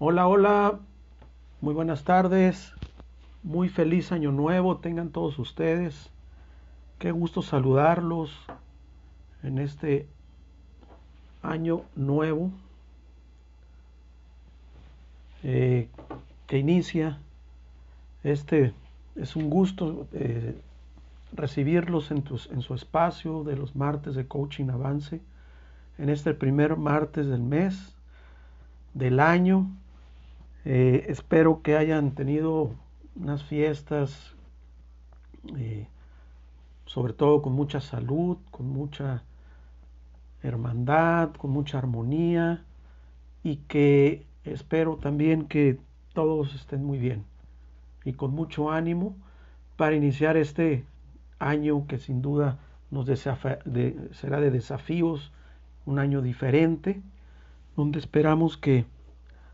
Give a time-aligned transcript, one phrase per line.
[0.00, 0.78] Hola, hola,
[1.60, 2.72] muy buenas tardes,
[3.42, 6.12] muy feliz año nuevo tengan todos ustedes.
[7.00, 8.30] Qué gusto saludarlos
[9.42, 10.06] en este
[11.42, 12.52] año nuevo
[15.42, 15.88] eh,
[16.46, 17.18] que inicia.
[18.22, 18.72] Este
[19.16, 20.56] es un gusto eh,
[21.32, 22.22] recibirlos en,
[22.52, 25.20] en su espacio de los martes de Coaching Avance,
[25.98, 27.96] en este primer martes del mes,
[28.94, 29.68] del año.
[30.70, 32.74] Eh, espero que hayan tenido
[33.16, 34.34] unas fiestas,
[35.56, 35.88] eh,
[36.84, 39.22] sobre todo con mucha salud, con mucha
[40.42, 42.66] hermandad, con mucha armonía
[43.42, 45.80] y que espero también que
[46.12, 47.24] todos estén muy bien
[48.04, 49.16] y con mucho ánimo
[49.78, 50.84] para iniciar este
[51.38, 52.58] año que sin duda
[52.90, 55.32] nos será de desafíos,
[55.86, 57.00] un año diferente,
[57.74, 58.84] donde esperamos que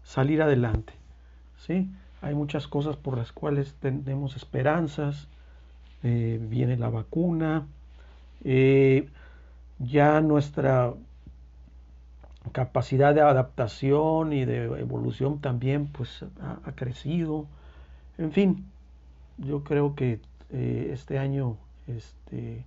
[0.03, 1.04] salir adelante.
[1.59, 1.91] ¿Sí?
[2.23, 5.29] Hay muchas cosas por las cuales tenemos esperanzas,
[6.03, 7.67] eh, viene la vacuna,
[8.45, 9.09] eh,
[9.79, 10.95] ya nuestra
[12.53, 17.47] capacidad de adaptación y de evolución también pues ha, crecido.
[18.19, 18.67] En fin,
[19.39, 22.65] yo creo que eh, este año este,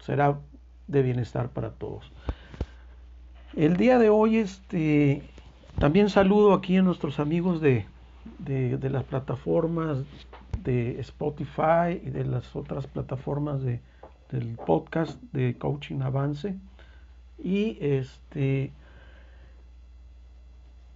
[0.00, 0.38] será
[0.86, 2.10] de bienestar para todos.
[3.54, 5.22] El día de hoy, este,
[5.78, 7.86] también saludo aquí a nuestros amigos de,
[8.38, 9.98] de, las plataformas
[10.64, 13.80] de Spotify y de las otras plataformas de,
[14.30, 16.56] del podcast de Coaching Avance.
[17.42, 18.72] Y este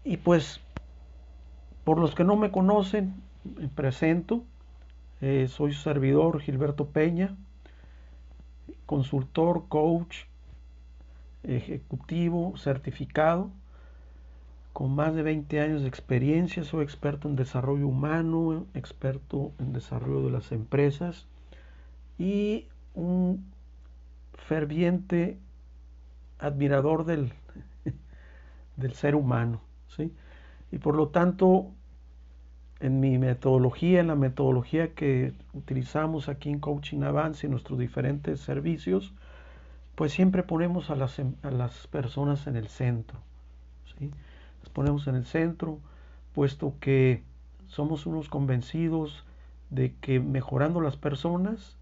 [0.04, 0.60] y pues
[1.84, 4.44] por los que no me conocen, me presento.
[5.20, 7.36] Eh, soy su servidor Gilberto Peña,
[8.86, 10.24] consultor, coach,
[11.44, 13.50] ejecutivo, certificado,
[14.72, 16.64] con más de 20 años de experiencia.
[16.64, 21.26] Soy experto en desarrollo humano, experto en desarrollo de las empresas
[22.18, 23.52] y un
[24.34, 25.38] ferviente
[26.38, 27.32] admirador del,
[28.76, 29.60] del ser humano.
[29.88, 30.12] ¿sí?
[30.70, 31.70] Y por lo tanto,
[32.80, 38.40] en mi metodología, en la metodología que utilizamos aquí en Coaching Avance, en nuestros diferentes
[38.40, 39.12] servicios,
[39.94, 43.20] pues siempre ponemos a las, em, a las personas en el centro.
[43.98, 44.10] ¿sí?
[44.70, 45.78] Ponemos en el centro,
[46.34, 47.22] puesto que
[47.68, 49.24] somos unos convencidos
[49.70, 51.76] de que mejorando las personas,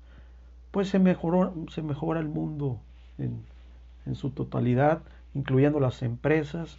[0.70, 2.78] pues se, mejora el mundo
[3.18, 3.42] en,
[4.14, 5.02] su totalidad,
[5.34, 6.78] incluyendo las empresas,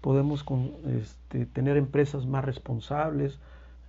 [0.00, 0.44] podemos
[0.86, 3.38] este, tener empresas más responsables,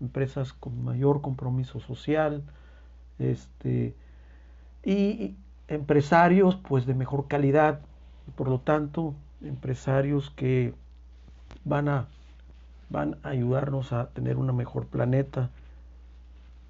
[0.02, 2.44] empresas con mayor compromiso social,
[3.20, 3.94] este,
[4.84, 5.36] y
[5.68, 7.82] empresarios pues de mejor calidad,
[8.36, 10.74] por lo tanto, empresarios que
[11.64, 12.08] van a,
[12.90, 15.50] van a ayudarnos a tener una mejor planeta,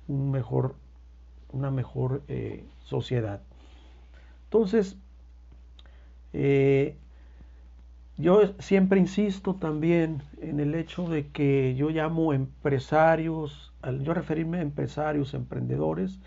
[0.07, 0.75] un mejor,
[1.51, 3.41] una mejor eh, sociedad.
[4.45, 4.97] Entonces,
[6.33, 6.95] eh,
[8.17, 14.59] yo siempre insisto también en el hecho de que yo llamo empresarios, al yo referirme
[14.59, 16.19] a empresarios, emprendedores,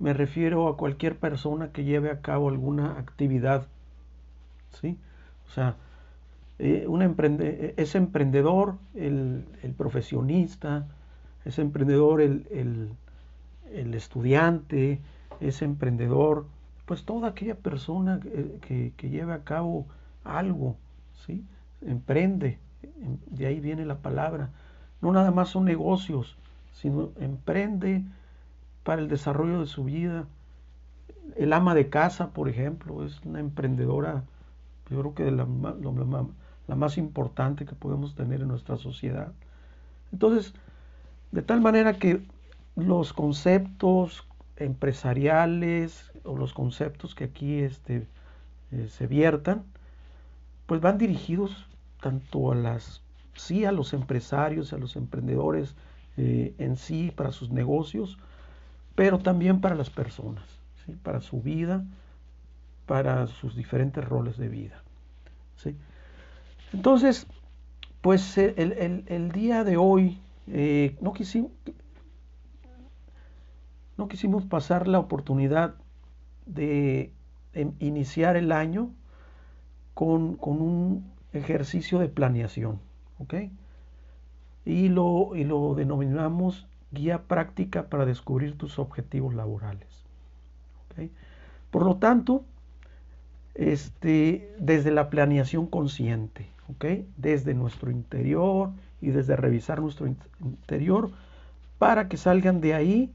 [0.00, 3.68] me refiero a cualquier persona que lleve a cabo alguna actividad.
[4.80, 4.98] ¿sí?
[5.48, 5.76] O sea,
[6.60, 9.44] eh, un emprende es emprendedor el,
[9.76, 10.86] profesionista,
[11.44, 12.92] es emprendedor el,
[13.72, 15.00] estudiante,
[15.40, 16.46] es emprendedor,
[16.86, 19.86] pues toda aquella persona que, que lleve a cabo
[20.24, 20.76] algo
[21.26, 21.44] ¿sí?
[21.82, 24.50] Emprende, em, de ahí viene la palabra.
[25.00, 26.36] No nada más son negocios,
[26.72, 28.04] sino emprende
[28.84, 30.26] para el desarrollo de su vida.
[31.36, 34.24] El ama de casa, por ejemplo, es una emprendedora,
[34.90, 36.26] yo creo que la, la
[36.76, 39.32] más importante que podemos tener en nuestra sociedad.
[40.12, 40.54] Entonces,
[41.32, 42.22] de tal manera que
[42.76, 44.26] los conceptos
[44.56, 48.06] empresariales o los conceptos que aquí este,
[48.72, 49.64] eh, se viertan,
[50.66, 51.66] pues van dirigidos
[52.00, 53.02] tanto a las,
[53.34, 55.74] sí, a los empresarios, a los emprendedores
[56.16, 58.18] eh, en sí, para sus negocios,
[58.94, 60.44] pero también para las personas,
[60.84, 60.96] ¿sí?
[61.02, 61.84] para su vida,
[62.86, 64.82] para sus diferentes roles de vida.
[65.56, 65.76] ¿sí?
[66.72, 67.26] Entonces,
[68.00, 68.54] pues eh,
[69.06, 71.50] el, día de hoy eh, no, quisimos,
[73.96, 75.74] no quisimos pasar la oportunidad
[76.46, 77.12] de
[77.78, 78.90] iniciar el año
[79.94, 82.80] con, un ejercicio de planeación.
[83.18, 83.34] ¿ok?
[84.64, 89.88] Y lo, y lo denominamos guía práctica para descubrir tus objetivos laborales.
[91.70, 92.44] Por lo tanto,
[93.54, 96.48] este, desde la planeación consciente,
[97.16, 98.70] Desde nuestro interior
[99.00, 100.06] y desde revisar nuestro
[100.40, 101.10] interior
[101.78, 103.12] para que salgan de ahí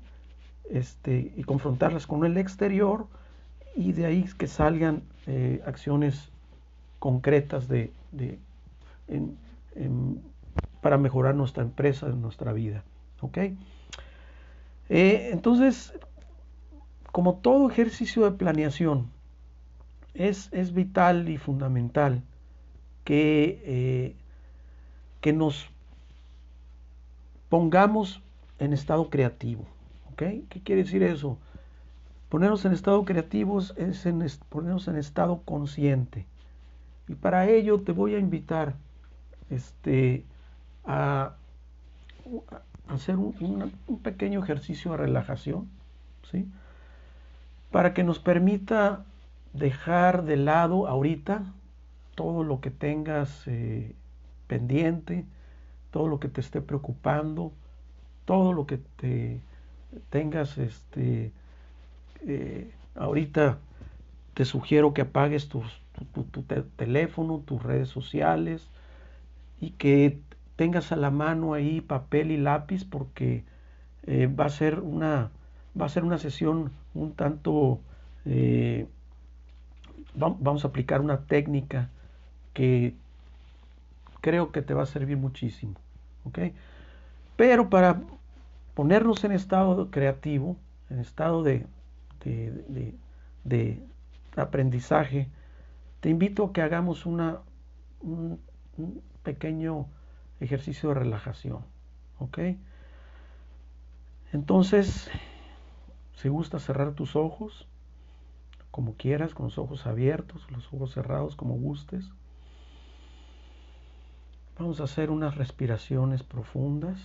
[0.69, 3.07] este, y confrontarlas con el exterior
[3.75, 6.31] y de ahí que salgan eh, acciones
[6.99, 7.91] concretas de,
[10.81, 12.83] para mejorar nuestra empresa, nuestra vida.
[13.21, 13.37] ¿ok?
[14.89, 15.93] Eh, entonces,
[17.11, 19.11] como todo ejercicio de planeación,
[20.13, 22.23] es, es vital y fundamental
[23.05, 24.15] que, eh,
[25.21, 25.69] que nos
[27.47, 28.21] pongamos
[28.59, 29.65] en estado creativo.
[30.17, 31.37] ¿Qué quiere decir eso?
[32.29, 34.07] Ponernos en estado creativo es
[34.49, 36.25] ponernos en estado consciente.
[37.07, 38.75] Y para ello te voy a invitar
[39.49, 40.25] este,
[40.85, 41.35] a,
[42.87, 45.69] hacer un, un, pequeño ejercicio de relajación,
[46.31, 46.47] ¿sí?
[47.71, 49.05] para que nos permita
[49.53, 51.43] dejar de lado ahorita
[52.15, 53.93] todo lo que tengas eh,
[54.47, 55.25] pendiente,
[55.91, 57.51] todo lo que te esté preocupando,
[58.23, 59.41] todo lo que te
[60.09, 61.31] tengas este
[62.25, 63.59] eh, ahorita
[64.33, 65.61] te sugiero que apagues tu,
[66.75, 68.67] teléfono, tus redes sociales
[69.61, 70.19] y que
[70.55, 73.43] tengas a la mano ahí papel y lápiz porque
[74.03, 75.31] eh, va a ser una
[75.79, 77.79] va a ser una sesión un tanto
[80.15, 81.89] vamos a aplicar una técnica
[82.55, 82.95] que
[84.21, 85.75] creo que te va a servir muchísimo.
[86.23, 86.39] ¿ok?
[87.35, 88.01] Pero para
[88.73, 90.57] ponernos en estado creativo,
[90.89, 91.67] en estado de,
[93.43, 93.83] de,
[94.35, 95.29] aprendizaje,
[95.99, 97.39] te invito a que hagamos una,
[98.01, 98.39] un,
[99.21, 99.85] pequeño
[100.39, 101.59] ejercicio de relajación.
[102.19, 102.39] ¿ok?
[104.31, 105.11] Entonces,
[106.15, 107.67] si gusta cerrar tus ojos,
[108.71, 112.11] como quieras, con los ojos abiertos, los ojos cerrados, como gustes.
[114.57, 116.97] Vamos a hacer unas respiraciones profundas.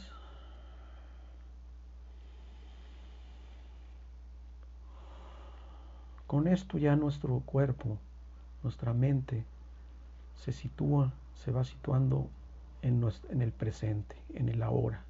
[6.29, 7.99] Con esto ya nuestro cuerpo,
[8.63, 9.45] nuestra mente,
[10.37, 12.29] se sitúa, se va situando
[12.83, 13.03] en,
[13.43, 15.03] el presente, en el ahora.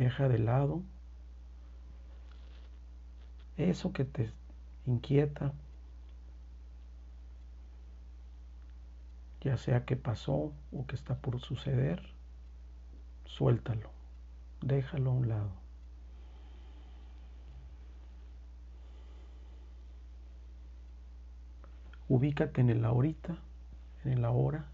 [0.00, 0.82] Deja de lado
[3.58, 4.32] eso que te
[4.86, 5.52] inquieta,
[9.42, 12.00] ya sea que pasó o que está por suceder,
[13.26, 13.90] suéltalo,
[14.62, 15.52] déjalo a un lado.
[22.08, 23.36] Ubícate en el ahorita,
[24.06, 24.64] en el ahora.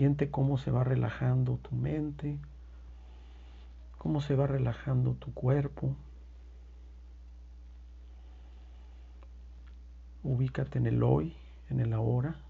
[0.00, 2.38] Siente cómo se va relajando tu mente,
[3.98, 5.94] cómo se va relajando tu cuerpo.
[10.22, 11.36] Ubícate en el hoy,
[11.68, 12.40] en el ahora.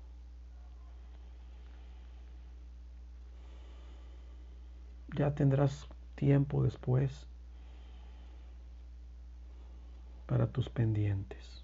[5.16, 7.26] Ya tendrás tiempo después
[10.28, 11.59] para tus pendientes.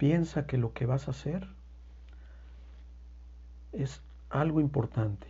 [0.00, 1.46] Piensa que lo que vas a hacer
[3.72, 5.26] es algo importante.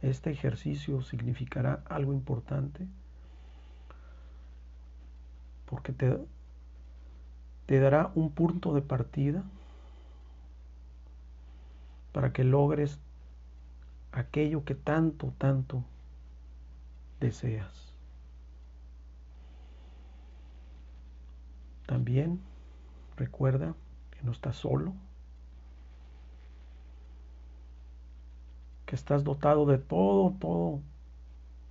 [0.00, 2.86] Este ejercicio significará algo importante
[5.66, 6.16] porque te,
[7.66, 9.44] te dará un punto de partida
[12.12, 12.98] para que logres
[14.10, 15.84] aquello que tanto, tanto
[17.20, 17.92] deseas.
[21.84, 22.40] También
[23.20, 23.74] Recuerda
[24.12, 24.94] que no estás solo,
[28.86, 30.80] que estás dotado de todo, todo,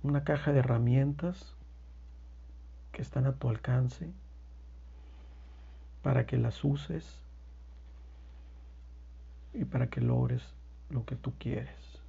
[0.04, 1.56] una caja de herramientas
[2.92, 4.12] que están a tu alcance
[6.02, 7.20] para que las uses
[9.52, 10.54] y para que logres
[10.88, 12.00] lo que tú quieres.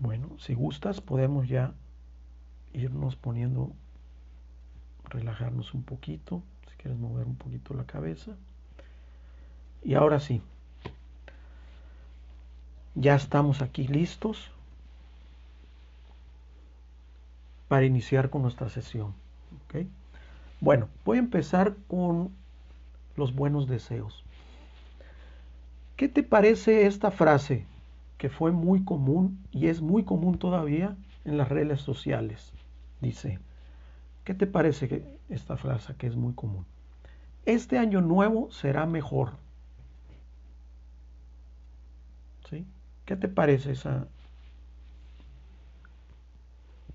[0.00, 1.72] Bueno, si gustas podemos ya
[2.72, 3.72] irnos poniendo,
[5.04, 8.32] relajarnos un poquito, si quieres mover un poquito la cabeza.
[9.82, 10.42] Y ahora sí,
[12.94, 14.50] ya estamos aquí listos
[17.68, 19.14] para iniciar con nuestra sesión.
[20.60, 22.30] Bueno, voy a empezar con
[23.16, 24.24] los buenos deseos.
[25.96, 27.66] ¿Qué te parece esta frase
[28.18, 32.52] que fue muy común y es muy común todavía en las redes sociales?
[33.00, 33.38] Dice,
[34.24, 36.66] ¿qué te parece esta frase que es muy común?
[37.46, 39.36] Este año nuevo será mejor.
[42.50, 42.66] ¿Sí?
[43.06, 44.08] ¿Qué te parece esa,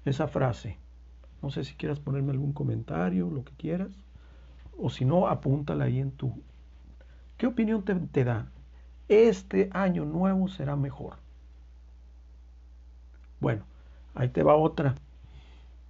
[0.05, 0.77] esa frase?
[1.41, 3.91] No sé si quieras ponerme algún comentario, lo que quieras.
[4.77, 6.41] O si no, apúntala ahí en tu...
[7.37, 8.47] ¿Qué opinión te, te da?
[9.07, 11.17] Este año nuevo será mejor.
[13.39, 13.65] Bueno,
[14.15, 14.95] ahí te va otra.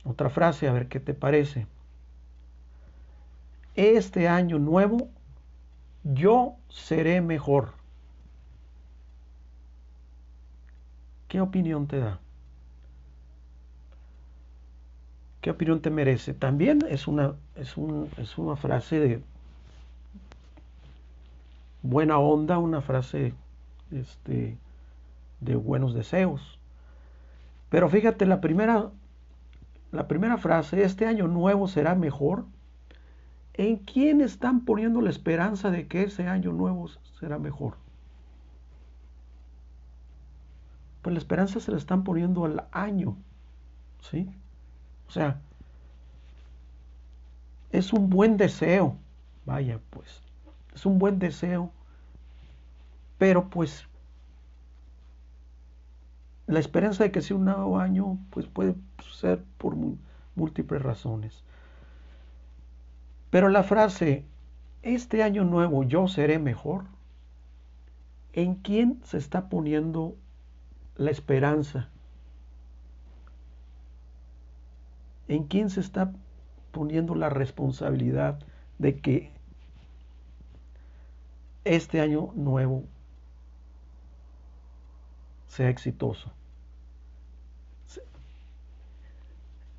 [0.03, 1.67] Otra frase, a ver qué te parece.
[3.75, 5.09] Este año nuevo
[6.03, 7.73] yo seré mejor.
[11.27, 12.19] ¿Qué opinión te da?
[15.41, 16.33] ¿Qué opinión te merece?
[16.33, 17.75] También es una, es,
[18.17, 19.23] es una frase de
[21.83, 23.35] buena onda, una frase
[23.91, 24.57] este,
[25.41, 26.59] de buenos deseos.
[27.69, 28.89] Pero fíjate, la primera,
[29.91, 32.45] la primera frase, este año nuevo será mejor.
[33.53, 36.87] ¿En quién están poniendo la esperanza de que ese año nuevo
[37.19, 37.75] será mejor?
[41.03, 43.17] Pues la esperanza se la están poniendo al año,
[44.01, 44.29] ¿sí?
[45.07, 45.41] O sea,
[47.71, 48.95] es un buen deseo,
[49.45, 50.21] vaya pues,
[50.73, 51.71] es un buen deseo,
[53.17, 53.87] pero pues
[56.47, 58.75] la esperanza de que sea un nuevo año pues puede
[59.11, 59.75] ser por
[60.35, 61.43] múltiples razones.
[63.29, 64.25] Pero la frase,
[64.81, 66.85] este año nuevo yo seré mejor,
[68.33, 70.15] ¿en quién se está poniendo
[70.95, 71.89] la esperanza?
[75.27, 76.11] ¿En quién se está
[76.71, 78.39] poniendo la responsabilidad
[78.77, 79.32] de que
[81.65, 82.83] este año nuevo
[85.47, 86.31] sea exitoso?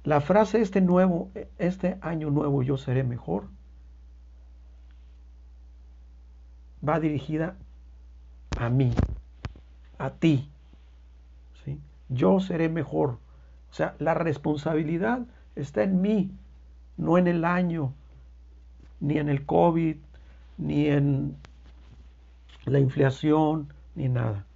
[0.05, 3.49] La frase este nuevo, este año nuevo yo seré mejor
[6.87, 7.57] va dirigida
[8.57, 8.93] a mí,
[9.99, 10.49] a ti,
[12.09, 13.19] yo seré mejor.
[13.71, 15.27] O sea, la responsabilidad
[15.57, 16.31] está en mí,
[16.97, 17.93] no en el año,
[19.01, 19.97] ni en el COVID,
[20.59, 21.37] ni en
[22.67, 24.47] la inflación, ni nada.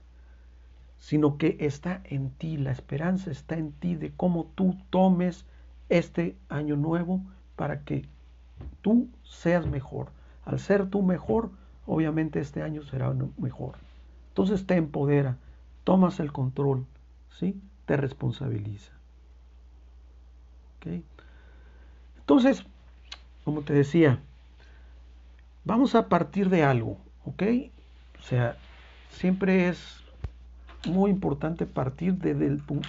[0.99, 5.45] Sino que está en ti, la esperanza está en ti de cómo tú tomes
[5.89, 7.21] este año nuevo
[7.57, 8.05] para que
[8.83, 10.09] tú seas mejor.
[10.45, 11.51] Al ser tú mejor,
[11.87, 13.75] obviamente este año será mejor.
[14.31, 15.37] Entonces te empodera,
[15.85, 16.87] tomas el control
[17.39, 17.61] ¿sí?
[17.87, 18.93] Te responsabiliza.
[22.19, 22.65] Entonces,
[23.45, 24.21] como te decía,
[25.65, 27.43] vamos a partir de algo, ¿ok?
[28.21, 28.57] O sea,
[29.11, 30.03] siempre es
[30.87, 32.89] muy importante partir desde el punto,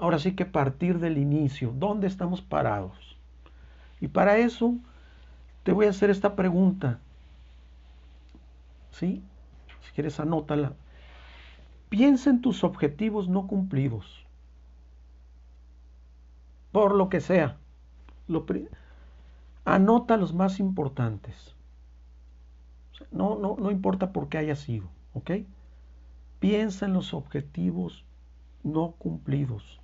[0.00, 3.16] ahora sí que partir del inicio, ¿dónde estamos parados?
[4.00, 4.74] Y para eso
[5.62, 6.98] te voy a hacer esta pregunta,
[8.90, 9.22] ¿sí?
[9.86, 10.72] Si quieres anótala.
[11.88, 14.24] Piensa en tus objetivos no cumplidos.
[16.72, 17.56] Por lo que sea.
[19.64, 21.54] anota los más importantes.
[23.10, 24.88] No, no, no importa por qué haya sido.
[25.14, 25.30] ¿Ok?
[26.40, 28.04] Piensa en los objetivos
[28.62, 29.80] no cumplidos.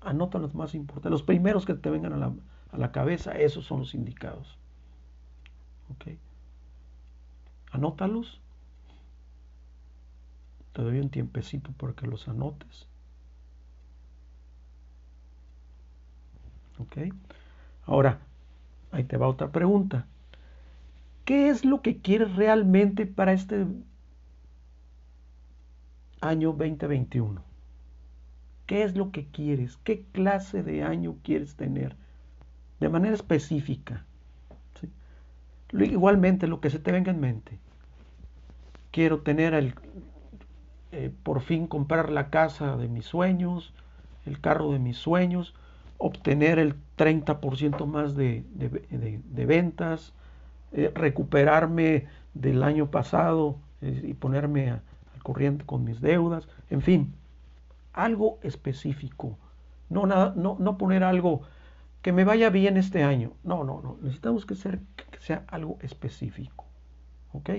[0.00, 1.10] Anota los más importantes.
[1.10, 2.32] Los primeros que te vengan a la,
[2.70, 4.58] a la cabeza, esos son los indicados.
[5.90, 6.18] ¿Ok?
[7.72, 8.40] Anótalos
[10.76, 12.86] te doy un tiempecito para que los anotes.
[16.78, 16.98] ¿Ok?
[17.86, 18.18] Ahora,
[18.92, 20.06] ahí te va otra pregunta.
[21.26, 23.66] ¿Qué es lo que quieres realmente para este
[26.22, 27.42] año 2021?
[28.66, 29.76] ¿Qué es lo que quieres?
[29.84, 31.96] ¿Qué clase de año quieres tener?
[32.80, 34.06] De manera específica.
[35.72, 37.58] Igualmente, lo que se te venga en mente.
[38.92, 39.74] Quiero tener el,
[40.92, 43.74] eh, por fin comprar la casa de mis sueños,
[44.26, 45.54] el carro de mis sueños,
[45.98, 48.44] obtener el 30% más de,
[49.32, 50.14] ventas,
[50.76, 54.82] eh, recuperarme del año pasado y ponerme al
[55.22, 57.14] corriente con mis deudas, en fin,
[57.94, 59.38] algo específico.
[59.88, 61.42] No, nada, no, no poner algo
[62.02, 63.32] que me vaya bien este año.
[63.42, 63.96] No, no, no.
[64.02, 66.66] Necesitamos que, sea algo específico.
[67.32, 67.50] ¿Ok?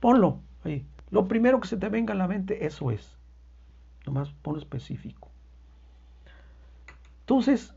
[0.00, 3.16] Ponlo ahí Lo primero que se te venga a la mente, eso es.
[4.06, 5.28] Nomás pon específico.
[7.20, 7.74] Entonces,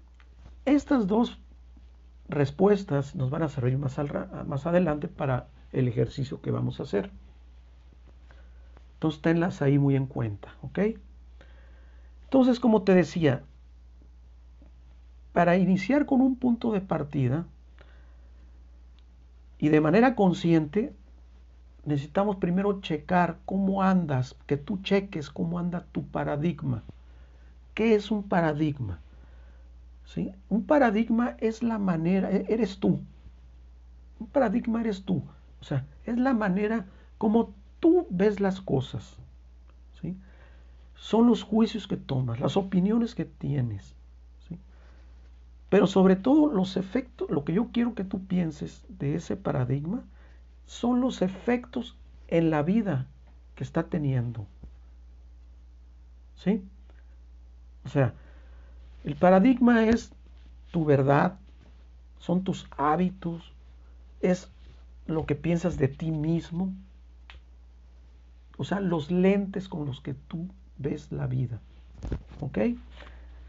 [0.65, 1.39] estas dos
[2.27, 3.97] respuestas nos van a servir más,
[4.47, 7.11] más adelante para el ejercicio que vamos a hacer.
[8.95, 10.79] Entonces, tenlas ahí muy en cuenta, ¿ok?
[12.23, 13.43] Entonces, como te decía,
[15.33, 17.45] para iniciar con un punto de partida
[19.59, 20.93] y de manera consciente,
[21.83, 26.83] necesitamos primero checar cómo andas, que tú cheques cómo anda tu paradigma.
[27.73, 28.99] ¿Qué es un paradigma?
[30.49, 33.01] Un paradigma es la manera, e-, eres tú.
[34.19, 35.23] Un paradigma eres tú.
[35.59, 36.85] O sea, es la manera
[37.17, 39.17] como tú ves las cosas.
[40.01, 40.15] ¿sí?
[40.95, 43.95] Son los juicios que tomas, las opiniones que tienes.
[44.47, 44.59] ¿sí?
[45.69, 50.03] Pero sobre todo los efectos, lo que yo quiero que tú pienses de ese paradigma,
[50.65, 51.97] son los efectos
[52.27, 53.07] en la vida
[53.55, 54.47] que está teniendo.
[56.35, 56.63] ¿Sí?
[57.85, 58.13] O sea,
[59.05, 60.11] el paradigma es
[60.71, 61.37] tu verdad,
[62.17, 63.53] son tus hábitos,
[64.19, 64.49] es
[65.05, 66.73] lo que piensas de ti mismo.
[68.57, 70.47] O sea, los lentes con los que tú
[70.77, 71.59] ves la vida.
[72.39, 72.57] ¿Ok?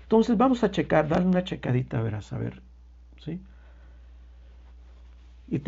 [0.03, 2.61] Entonces vamos a checar, darle una checadita, verás, a ver.
[3.25, 3.41] ¿Sí?
[5.49, 5.63] Y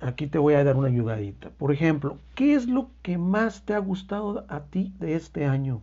[0.00, 1.50] aquí te voy a dar una ayudadita.
[1.50, 5.82] Por ejemplo, ¿qué es lo que más te ha gustado a ti de este año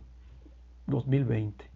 [0.86, 1.69] 2020?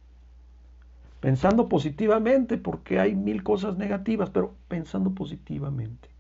[1.25, 6.11] Pensando positivamente, porque hay mil cosas negativas, pero pensando positivamente.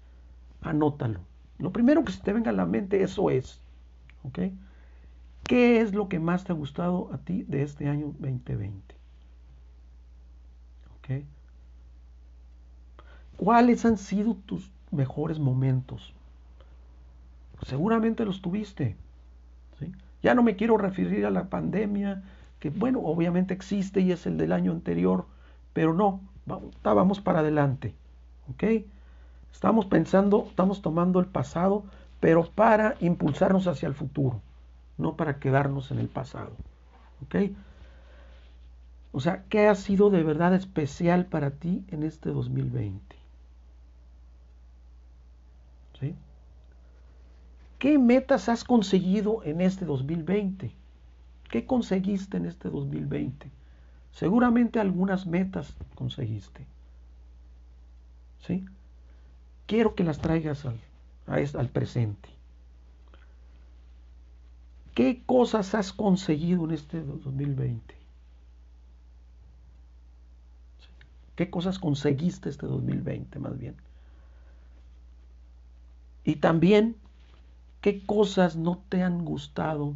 [0.62, 1.20] Anótalo.
[1.58, 3.60] Lo primero que se te venga a la mente, eso es.
[4.22, 4.38] ¿Ok?
[5.42, 8.94] ¿Qué es lo que más te ha gustado a ti de este año 2020?
[10.96, 11.26] ¿Ok?
[13.36, 16.14] ¿Cuáles han sido tus mejores momentos?
[17.66, 18.96] Seguramente los tuviste.
[19.78, 19.92] ¿sí?
[20.22, 22.22] Ya no me quiero referir a la pandemia,
[22.64, 25.26] que bueno, obviamente existe y es el del año anterior,
[25.74, 26.22] pero no,
[26.70, 27.92] estábamos para adelante,
[28.50, 28.86] ¿ok?
[29.52, 31.84] Estamos pensando, estamos tomando el pasado,
[32.20, 34.40] pero para impulsarnos hacia el futuro,
[34.96, 36.52] no para quedarnos en el pasado,
[37.26, 37.50] ¿ok?
[39.12, 43.14] O sea, ¿qué ha sido de verdad especial para ti en este 2020?
[46.00, 46.14] ¿Sí?
[47.78, 50.72] ¿Qué metas has conseguido en este 2020?
[51.54, 53.48] ¿Qué conseguiste en este 2020?
[54.10, 56.66] Seguramente algunas metas conseguiste.
[58.44, 58.64] ¿Sí?
[59.68, 60.80] Quiero que las traigas al,
[61.28, 62.28] al presente.
[64.96, 67.94] ¿Qué cosas has conseguido en este 2020?
[71.36, 73.76] ¿Qué cosas conseguiste este 2020 más bien?
[76.24, 76.96] Y también,
[77.80, 79.94] ¿qué cosas no te han gustado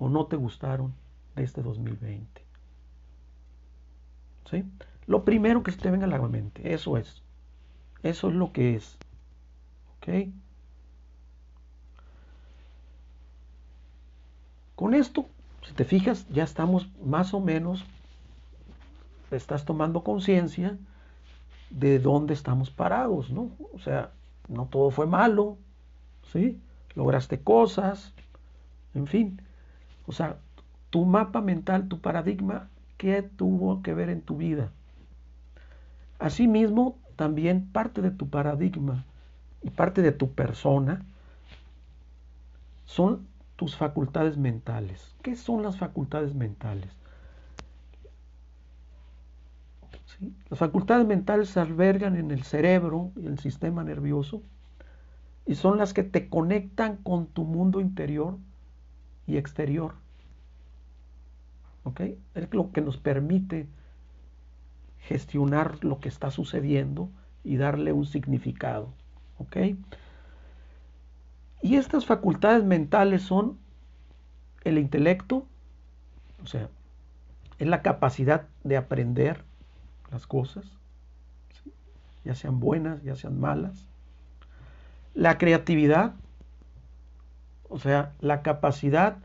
[0.00, 0.94] o no te gustaron
[1.36, 2.42] de este 2020.
[4.50, 4.64] ¿Sí?
[5.06, 7.22] Lo primero que se te venga a la mente, eso es.
[8.02, 8.96] Eso es lo que es.
[9.96, 10.32] ¿Ok?
[14.74, 15.26] Con esto,
[15.62, 17.84] si te fijas, ya estamos más o menos,
[19.30, 20.78] estás tomando conciencia
[21.68, 23.50] de dónde estamos parados, ¿no?
[23.74, 24.12] O sea,
[24.48, 25.58] no todo fue malo,
[26.32, 26.58] ¿sí?
[26.94, 28.14] Lograste cosas,
[28.94, 29.42] en fin.
[30.10, 30.38] O sea,
[30.90, 34.72] tu mapa mental, tu paradigma, ¿qué tuvo que ver en tu vida?
[36.18, 39.04] Asimismo, también parte de tu paradigma
[39.62, 41.06] y parte de tu persona
[42.86, 45.14] son tus facultades mentales.
[45.22, 46.90] ¿Qué son las facultades mentales?
[50.48, 54.42] Las facultades mentales se albergan en el cerebro y el sistema nervioso
[55.46, 58.38] y son las que te conectan con tu mundo interior
[59.26, 59.94] y exterior.
[61.84, 62.00] ¿Ok?
[62.34, 63.66] Es lo que nos permite
[64.98, 67.10] gestionar lo que está sucediendo
[67.42, 68.92] y darle un significado.
[69.38, 69.56] ¿Ok?
[71.62, 73.58] Y estas facultades mentales son
[74.64, 75.46] el intelecto,
[76.42, 76.68] o sea,
[77.58, 79.44] es la capacidad de aprender
[80.10, 80.64] las cosas,
[82.24, 83.86] ya sean buenas, ya sean malas.
[85.14, 86.14] La creatividad,
[87.70, 89.16] o sea, la capacidad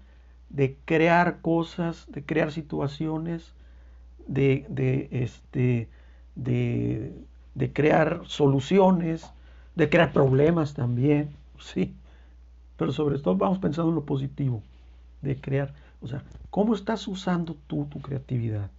[0.49, 3.53] de crear cosas, de crear situaciones,
[4.27, 5.89] de, de, este,
[6.35, 7.13] de,
[7.55, 9.29] de crear soluciones,
[9.75, 11.29] de crear problemas también,
[11.59, 11.93] sí.
[12.77, 14.61] Pero sobre todo vamos pensando en lo positivo,
[15.21, 18.69] de crear, o sea, ¿cómo estás usando tú tu creatividad?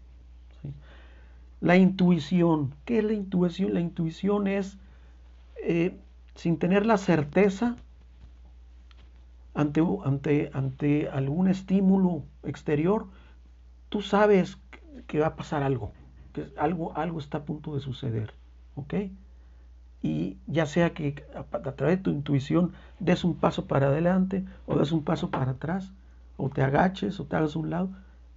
[1.61, 3.73] La intuición, ¿qué es la intuición?
[3.73, 4.77] La intuición es,
[5.65, 5.97] eh,
[6.35, 7.77] sin tener la certeza,
[9.57, 13.07] ante, ante, ante algún estímulo exterior,
[13.89, 14.59] tú sabes
[15.07, 15.93] que va a pasar algo,
[16.35, 18.35] que algo, algo está a punto de suceder,
[18.75, 18.95] ¿ok?
[20.03, 24.77] Y ya sea que a, través de tu intuición des un paso para adelante o
[24.79, 25.91] des un paso para atrás,
[26.37, 27.89] o te agaches o te hagas a un lado,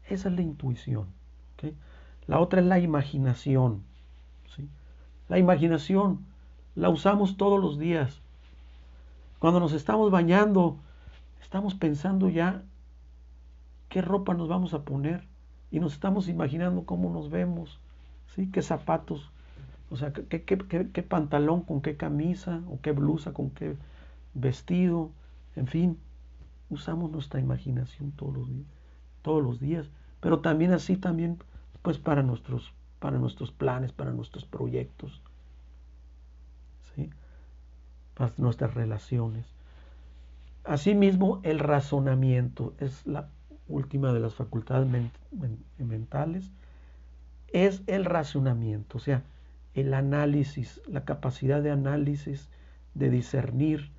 [0.07, 1.07] esa es la intuición.
[1.57, 1.73] ¿ok?
[2.27, 3.83] La otra es la imaginación.
[4.55, 4.69] ¿sí?
[5.27, 6.25] La imaginación
[6.75, 8.21] la usamos todos los días.
[9.39, 10.79] Cuando nos estamos bañando,
[11.41, 12.63] estamos pensando ya
[13.89, 15.27] qué ropa nos vamos a poner
[15.71, 17.79] y nos estamos imaginando cómo nos vemos,
[18.35, 18.49] ¿sí?
[18.51, 19.31] qué zapatos,
[19.89, 23.75] o sea, qué, qué, qué, pantalón con qué camisa, o qué blusa con qué
[24.33, 25.11] vestido,
[25.55, 25.97] en fin,
[26.69, 28.67] usamos nuestra imaginación todos los días,
[29.21, 29.89] todos los días,
[30.21, 31.39] pero también así también
[31.81, 35.21] pues para nuestros para nuestros planes, para nuestros proyectos,
[36.93, 37.09] ¿sí?
[38.13, 39.45] para nuestras relaciones.
[40.63, 43.29] Asimismo, el razonamiento es la
[43.67, 44.87] última de las facultades
[45.77, 46.51] mentales,
[47.47, 49.23] es el razonamiento, o sea,
[49.73, 52.49] el análisis, la capacidad de análisis,
[52.93, 53.91] de discernir,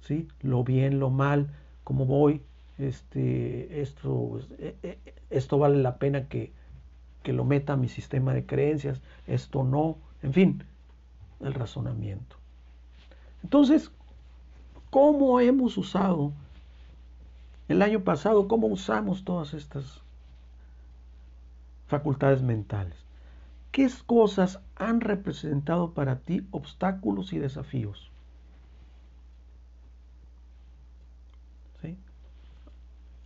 [0.00, 0.28] ¿sí?
[0.40, 1.50] lo bien, lo mal,
[1.84, 2.42] cómo voy,
[2.78, 4.98] este, esto, e, e,
[5.30, 6.52] esto vale la pena que,
[7.22, 10.64] que lo meta a mi sistema de creencias, esto no, en fin,
[11.40, 12.36] el razonamiento.
[13.42, 13.90] Entonces,
[14.90, 16.32] ¿cómo hemos usado
[17.68, 20.02] el año pasado, cómo usamos todas estas
[21.86, 22.96] facultades mentales?
[23.72, 28.10] ¿Qué cosas han representado para ti obstáculos y desafíos?
[31.80, 31.96] ¿Sí?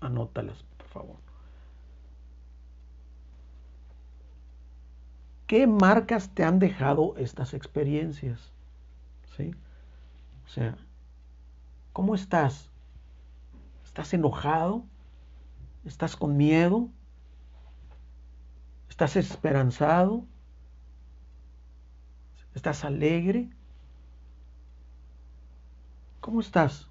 [0.01, 1.17] Anótalas, por favor.
[5.47, 8.53] ¿Qué marcas te han dejado estas experiencias?
[9.37, 9.55] ¿Sí?
[10.47, 10.77] O sea,
[11.95, 12.69] ¿cómo estás?
[13.85, 14.85] ¿Estás enojado?
[15.85, 16.91] ¿Estás con miedo?
[18.91, 20.25] ¿Estás esperanzado?
[22.53, 23.49] ¿Estás alegre?
[26.21, 26.89] ¿Cómo estás?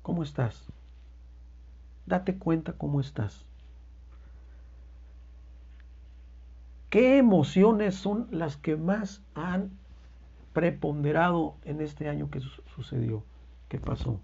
[0.00, 0.64] ¿Cómo estás?
[2.06, 3.44] Date cuenta cómo estás.
[6.88, 9.78] ¿Qué emociones son las que más han
[10.58, 12.40] preponderado en este año que
[12.74, 13.22] sucedió,
[13.68, 14.18] que pasó?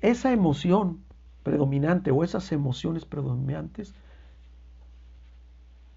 [0.00, 1.04] Esa emoción
[1.44, 3.94] predominante o esas emociones predominantes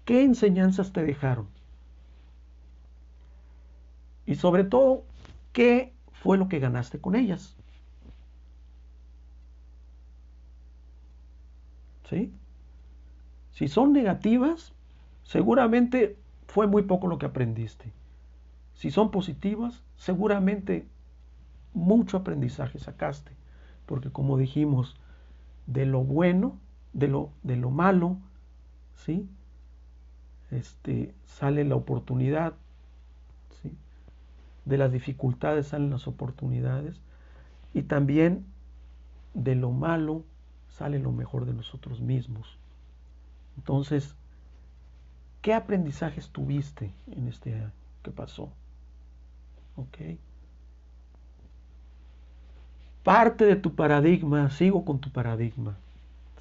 [0.04, 1.48] ¿Qué enseñanzas te dejaron?
[4.26, 5.02] Y sobre todo,
[5.52, 7.56] ¿qué fue lo que ganaste con ellas?
[12.08, 12.32] ¿Sí?
[13.50, 14.75] Si son negativas,
[15.26, 17.92] seguramente fue muy poco lo que aprendiste.
[18.74, 20.86] Si son positivas, seguramente
[21.74, 23.32] mucho aprendizaje sacaste.
[23.84, 24.96] Porque como dijimos,
[25.66, 26.58] de lo bueno,
[26.92, 28.16] de lo, de lo malo,
[28.94, 29.28] ¿sí?
[30.50, 32.54] este, sale la oportunidad,
[34.64, 37.00] de las dificultades salen las oportunidades
[37.72, 38.44] y también
[39.32, 40.24] de lo malo
[40.68, 42.58] sale lo mejor de nosotros mismos.
[43.56, 44.16] Entonces,
[45.42, 47.72] ¿qué aprendizajes tuviste en este año
[48.02, 48.50] que pasó?
[49.76, 49.98] ¿Ok?
[53.02, 55.76] Parte de tu paradigma, sigo con tu paradigma,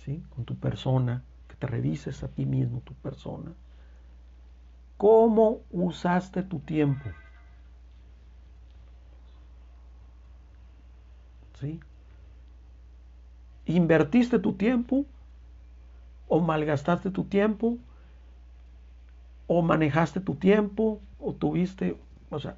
[0.03, 0.23] ¿sí?
[0.35, 3.51] Con tu persona, que te revises a ti mismo, tu persona
[4.97, 7.09] ¿Cómo usaste tu tiempo?
[11.59, 11.79] ¿Sí?
[13.65, 15.05] ¿Invertiste tu tiempo?
[16.27, 17.77] ¿O malgastaste tu tiempo?
[19.47, 21.01] ¿O manejaste tu tiempo?
[21.19, 21.97] ¿O tuviste...
[22.29, 22.57] O sea,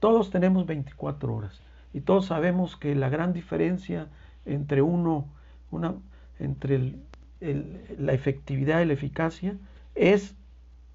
[0.00, 1.60] todos tenemos 24 horas.
[1.92, 4.08] Y todos sabemos que la gran diferencia
[4.44, 5.26] entre uno,
[5.70, 5.94] una,
[6.38, 6.94] entre
[7.40, 9.56] la efectividad y la eficacia
[9.94, 10.34] es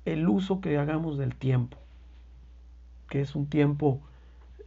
[0.05, 1.77] el uso que hagamos del tiempo,
[3.09, 4.01] que es un tiempo,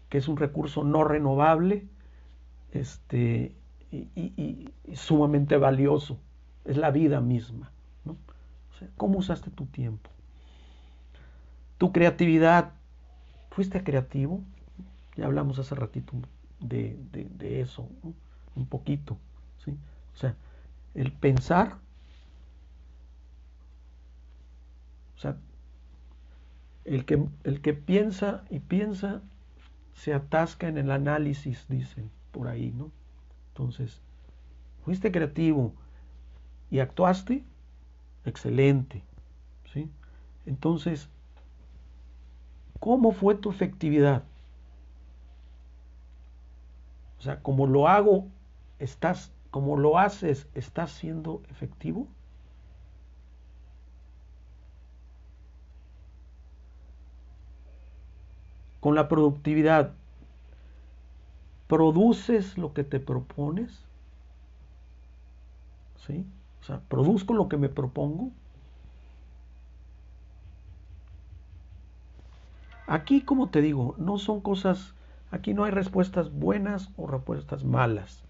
[0.08, 1.86] que es un recurso no renovable
[2.72, 3.54] este,
[3.90, 6.18] y, sumamente valioso,
[6.64, 7.70] es la vida misma.
[8.04, 8.16] ¿no?
[8.96, 10.10] ¿Cómo usaste tu tiempo?
[11.84, 12.72] Tu creatividad,
[13.50, 14.40] ¿fuiste creativo?
[15.16, 16.14] Ya hablamos hace ratito
[16.58, 17.86] de, eso,
[18.56, 19.18] un poquito.
[19.62, 19.76] ¿sí?
[20.14, 20.34] O sea,
[20.94, 21.76] el pensar
[25.14, 25.36] O sea,
[26.86, 29.20] el que, el que piensa y piensa
[29.92, 32.92] se atasca en el análisis, dicen por ahí, ¿no?
[33.48, 34.00] Entonces,
[34.86, 35.74] fuiste creativo
[36.70, 37.44] y actuaste,
[38.24, 39.02] excelente,
[39.70, 39.90] ¿sí?
[40.46, 41.10] Entonces,
[42.84, 44.24] ¿cómo fue tu efectividad?
[47.18, 48.26] O sea, como lo hago,
[48.78, 52.06] estás, como lo haces, ¿estás siendo efectivo?
[58.80, 59.94] Con la productividad,
[61.66, 63.82] ¿produces lo que te propones?
[66.06, 66.26] ¿Sí?
[66.60, 68.30] O sea, ¿produzco lo que me propongo?
[72.86, 74.94] Aquí, como te digo, no son cosas,
[75.30, 78.22] aquí no hay respuestas buenas o respuestas malas.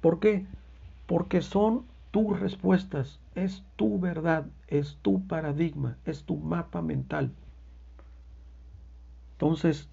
[0.00, 0.46] ¿Por qué?
[1.06, 7.32] Porque son tus respuestas, es tu verdad, es tu paradigma, es tu mapa mental.
[9.32, 9.88] Entonces,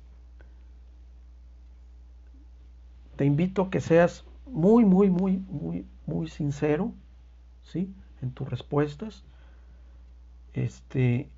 [3.16, 6.94] te invito a que seas muy, muy, muy, muy, muy sincero,
[7.64, 7.94] ¿sí?
[8.22, 9.24] En tus respuestas.
[10.54, 11.30] Este,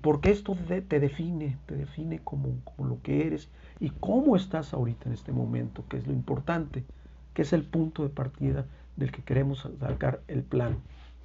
[0.00, 0.56] porque esto
[0.88, 3.48] te define, te define como, como, lo que eres
[3.80, 6.84] y cómo estás ahorita en este momento, que es lo importante,
[7.34, 10.78] que es el punto de partida del que queremos sacar el plan,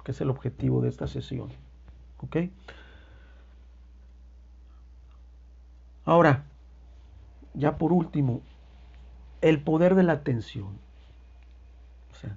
[0.04, 1.48] que es el objetivo de esta sesión.
[2.18, 2.36] ¿Ok?
[6.04, 6.44] Ahora,
[7.54, 8.42] ya por último,
[9.40, 10.78] el poder de la atención.
[12.10, 12.36] O sea,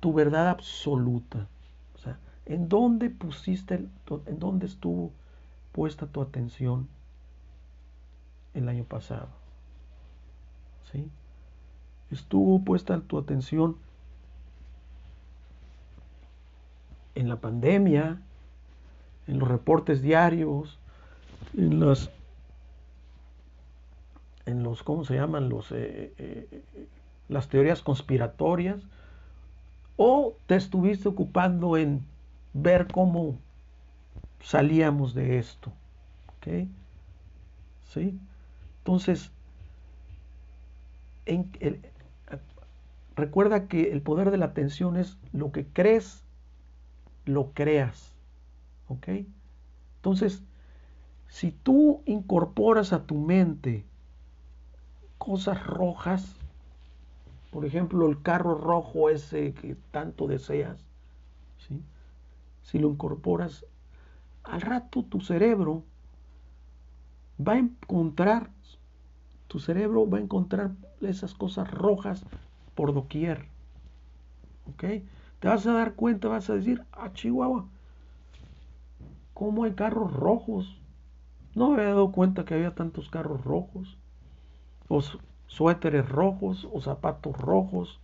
[0.00, 1.46] tu verdad absoluta.
[1.94, 3.86] O sea, ¿en dónde pusiste,
[4.26, 5.12] en dónde estuvo
[5.72, 6.88] puesta tu atención
[8.54, 9.28] el año pasado?
[10.90, 11.10] ¿Sí?
[12.10, 13.76] Estuvo puesta tu atención
[17.14, 18.20] en la pandemia,
[19.26, 20.78] en los reportes diarios,
[21.56, 22.10] en las
[24.46, 25.48] en los, ¿cómo se llaman?
[25.48, 26.62] Los, eh, eh,
[27.28, 28.82] las teorías conspiratorias,
[29.96, 32.04] o te estuviste ocupando en
[32.52, 33.38] ver cómo
[34.42, 35.72] salíamos de esto.
[36.36, 36.68] ¿Ok?
[37.88, 38.18] ¿Sí?
[38.78, 39.30] Entonces,
[43.14, 46.24] recuerda que el poder de la atención es lo que crees,
[47.24, 48.14] lo creas.
[48.88, 49.08] ¿Ok?
[49.96, 50.42] Entonces,
[51.28, 53.84] si tú incorporas a tu mente
[55.18, 56.36] cosas rojas,
[57.52, 60.78] por ejemplo, el carro rojo ese que tanto deseas,
[61.68, 61.80] ¿sí?
[62.62, 63.64] si lo incorporas,
[64.44, 65.84] al rato tu cerebro
[67.40, 68.50] va a encontrar,
[69.48, 72.24] tu cerebro va a encontrar esas cosas rojas
[72.74, 73.46] por doquier.
[74.70, 74.84] ¿Ok?
[75.40, 77.66] Te vas a dar cuenta, vas a decir, ah, Chihuahua,
[79.34, 80.78] ¿cómo hay carros rojos?
[81.54, 83.98] No me había dado cuenta que había tantos carros rojos
[84.88, 85.00] o
[85.46, 88.00] suéteres rojos o zapatos rojos.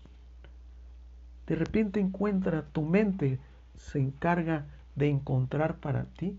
[1.47, 3.39] De repente encuentra tu mente,
[3.77, 4.67] se encarga
[4.99, 6.39] de encontrar para ti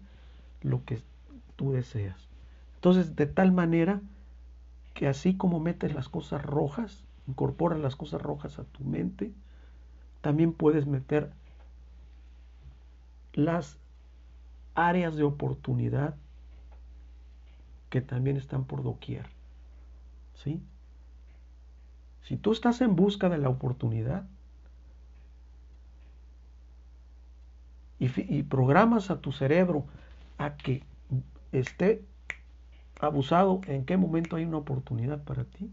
[0.61, 1.01] lo que
[1.55, 2.27] tú deseas.
[2.75, 4.01] Entonces, de tal manera
[4.93, 9.33] que así como metes las cosas rojas, incorporas las cosas rojas a tu mente,
[10.21, 11.31] también puedes meter
[13.33, 13.77] las
[14.75, 16.15] áreas de oportunidad
[17.89, 19.25] que también están por doquier.
[20.35, 20.61] ¿Sí?
[22.21, 24.25] Si tú estás en busca de la oportunidad
[27.99, 29.85] y, programas a tu cerebro
[30.37, 30.83] a que
[31.51, 32.01] esté
[32.99, 35.71] abusado, ¿en qué momento hay una oportunidad para ti?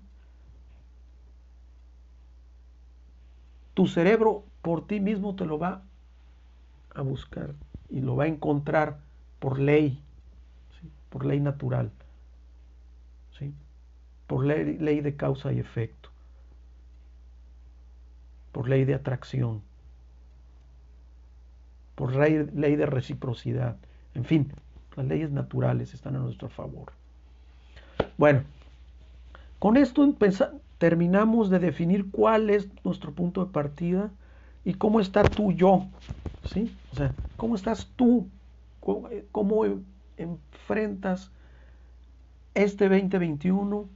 [3.74, 5.82] Tu cerebro por ti mismo te lo va
[6.94, 7.54] a buscar
[7.88, 8.98] y lo va a encontrar
[9.38, 10.00] por ley,
[11.10, 11.92] por ley natural.
[13.38, 13.54] ¿sí?
[14.26, 16.10] por ley, ley de causa y efecto,
[18.52, 19.62] por ley de atracción,
[21.96, 23.76] por ley, de reciprocidad,
[24.14, 24.52] en fin,
[24.96, 26.92] las leyes naturales están a nuestro favor.
[28.16, 28.42] Bueno,
[29.58, 30.06] con esto
[30.78, 34.10] terminamos de definir cuál es nuestro punto de partida
[34.64, 35.86] y cómo está tú yo,
[36.52, 36.76] ¿sí?
[36.92, 38.28] O sea, cómo estás tú,
[38.80, 39.64] cómo, cómo
[40.16, 41.30] enfrentas
[42.54, 43.86] este 2021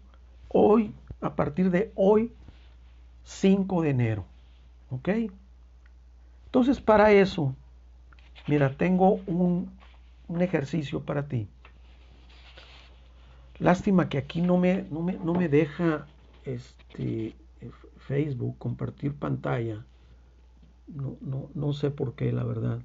[0.48, 2.32] hoy, a partir de hoy,
[3.24, 4.24] 5 de enero.
[4.90, 5.08] ¿Ok?
[6.46, 7.54] Entonces, para eso,
[8.46, 9.70] mira, tengo un,
[10.28, 11.48] un ejercicio para ti.
[13.58, 16.06] Lástima que aquí no me, no me, no me deja
[16.44, 17.34] este,
[17.98, 19.84] Facebook compartir pantalla.
[20.88, 22.80] No, no, no sé por qué, la verdad.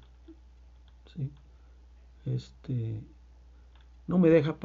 [1.14, 1.30] ¿Sí?
[2.26, 3.00] Este,
[4.06, 4.56] no me deja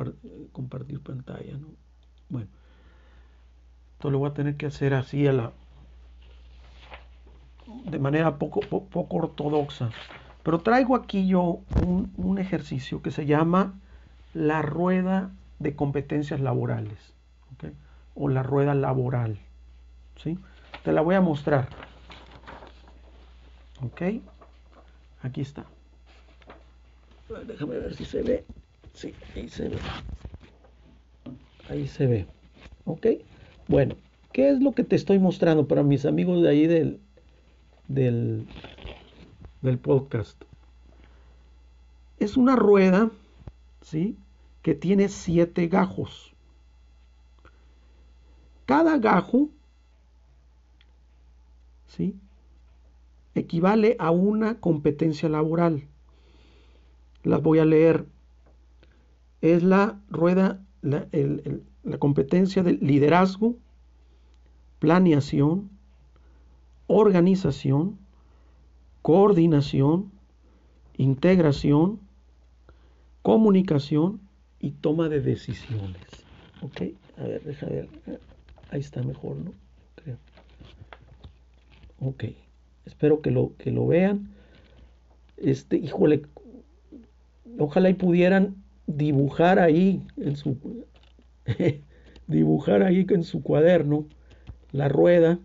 [0.52, 1.58] compartir pantalla.
[1.58, 1.68] ¿no?
[2.30, 2.50] Bueno,
[3.94, 5.54] esto lo voy a tener que hacer así a la
[7.86, 9.92] de manera poco, poco ortodoxa.
[10.44, 13.80] Pero traigo aquí yo un, ejercicio que se llama
[14.34, 16.98] la rueda de competencias laborales
[18.16, 19.38] o la rueda laboral.
[20.16, 20.38] ¿sí?
[20.84, 21.68] Te la voy a mostrar.
[23.84, 24.02] ¿Ok?
[25.22, 25.66] Aquí está.
[27.46, 28.44] Déjame ver si se ve.
[28.94, 29.78] Sí, ahí se ve.
[31.70, 32.26] Ahí se ve.
[32.86, 33.08] ¿Ok?
[33.68, 33.96] Bueno,
[34.34, 37.00] ¿qué es lo que te estoy mostrando para mis amigos de ahí del,
[37.88, 38.48] del,
[39.62, 40.42] del podcast?
[42.20, 43.12] Es una rueda,
[43.82, 44.18] ¿sí?
[44.62, 46.34] Que tiene siete gajos.
[48.66, 49.50] Cada gajo,
[51.88, 52.16] ¿sí?
[53.34, 55.88] Equivale a una competencia laboral.
[57.24, 58.06] Las voy a leer.
[59.42, 61.08] Es la rueda, la,
[61.84, 63.56] la competencia del liderazgo,
[64.80, 65.70] planeación,
[66.88, 67.98] organización,
[69.02, 70.12] coordinación,
[70.98, 72.00] integración,
[73.22, 74.22] comunicación
[74.60, 76.02] y toma de decisiones.
[76.62, 76.82] Ok,
[77.18, 77.90] a ver, deja ver.
[78.70, 79.54] Ahí está mejor, ¿no?
[79.96, 80.18] Creo.
[82.00, 82.26] Ok,
[82.86, 84.34] espero que lo, que lo vean.
[85.38, 86.24] Este, híjole,
[87.58, 88.56] ojalá y pudieran
[88.88, 90.58] dibujar ahí en su
[92.28, 94.06] dibujar ahí en su cuaderno
[94.72, 95.40] la rueda.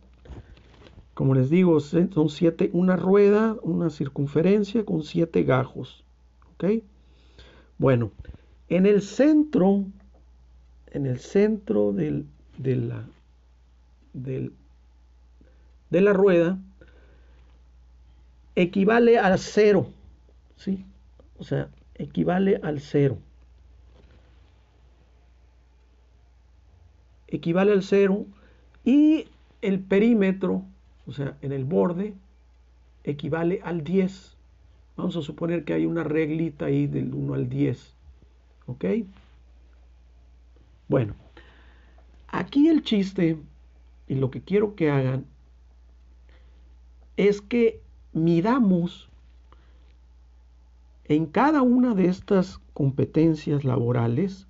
[1.16, 6.04] Como les digo, son siete, una rueda, una circunferencia con siete gajos.
[6.52, 6.82] ¿Ok?
[7.78, 8.12] Bueno,
[8.68, 9.86] en el centro,
[10.90, 12.26] en el centro del,
[12.58, 13.08] de, la,
[14.12, 14.52] del,
[15.88, 16.58] de la rueda,
[18.54, 19.86] equivale al cero.
[20.56, 20.84] ¿Sí?
[21.38, 23.16] O sea, equivale al cero.
[27.28, 28.26] equivale al cero
[28.84, 29.28] y
[29.62, 30.62] el perímetro,
[31.06, 32.14] o sea, en el borde,
[33.04, 34.36] equivale al 10.
[34.96, 37.94] Vamos a suponer que hay una reglita ahí del 1 al 10.
[38.66, 38.84] ¿Ok?
[40.88, 41.14] Bueno,
[42.28, 43.38] aquí el chiste
[44.08, 45.26] y lo que quiero que hagan
[47.16, 47.80] es que
[48.12, 49.08] midamos
[51.04, 54.46] en cada una de estas competencias laborales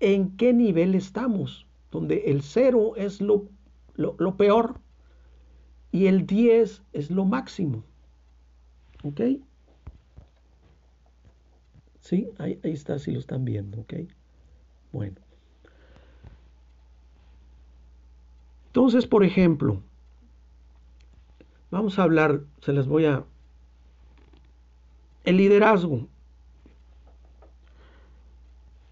[0.00, 3.44] en qué nivel estamos, donde el 0 es lo,
[3.94, 4.80] lo, peor
[5.90, 7.84] y el 10 es lo máximo.
[9.04, 9.20] ¿Ok?
[12.00, 13.94] Sí, ahí, está, si lo están viendo, ¿ok?
[14.92, 15.16] Bueno.
[18.66, 19.82] Entonces, por ejemplo,
[21.70, 23.24] vamos a hablar, se les voy a...
[25.24, 26.08] El liderazgo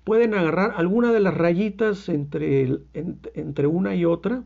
[0.05, 4.43] pueden agarrar alguna de las rayitas entre, entre una y otra.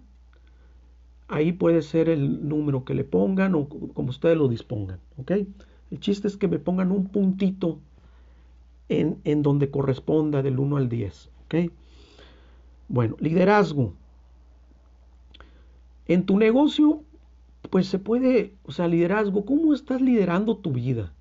[1.35, 5.01] Ahí puede ser el número que le pongan o como ustedes lo dispongan.
[5.17, 5.33] ¿ok?
[5.91, 7.81] El chiste es que me pongan un puntito
[8.89, 11.31] en, en donde corresponda del 1 al 10.
[11.47, 11.73] ¿ok?
[12.87, 13.95] Bueno, liderazgo.
[16.07, 17.03] En tu negocio,
[17.69, 21.15] pues se puede, o sea, liderazgo, ¿cómo estás liderando tu vida?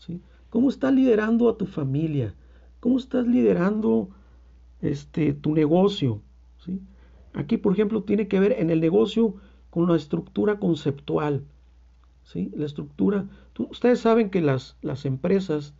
[0.00, 0.20] ¿Sí?
[0.50, 2.34] ¿Cómo estás liderando a tu familia?
[2.80, 4.08] ¿Cómo estás liderando
[4.82, 6.20] este, tu negocio?
[6.64, 6.80] ¿Sí?
[7.36, 9.34] Aquí, por ejemplo, tiene que ver en el negocio
[9.70, 11.44] con la estructura conceptual.
[12.24, 12.50] ¿sí?
[12.56, 13.28] La estructura.
[13.58, 15.74] ustedes saben que las, las empresas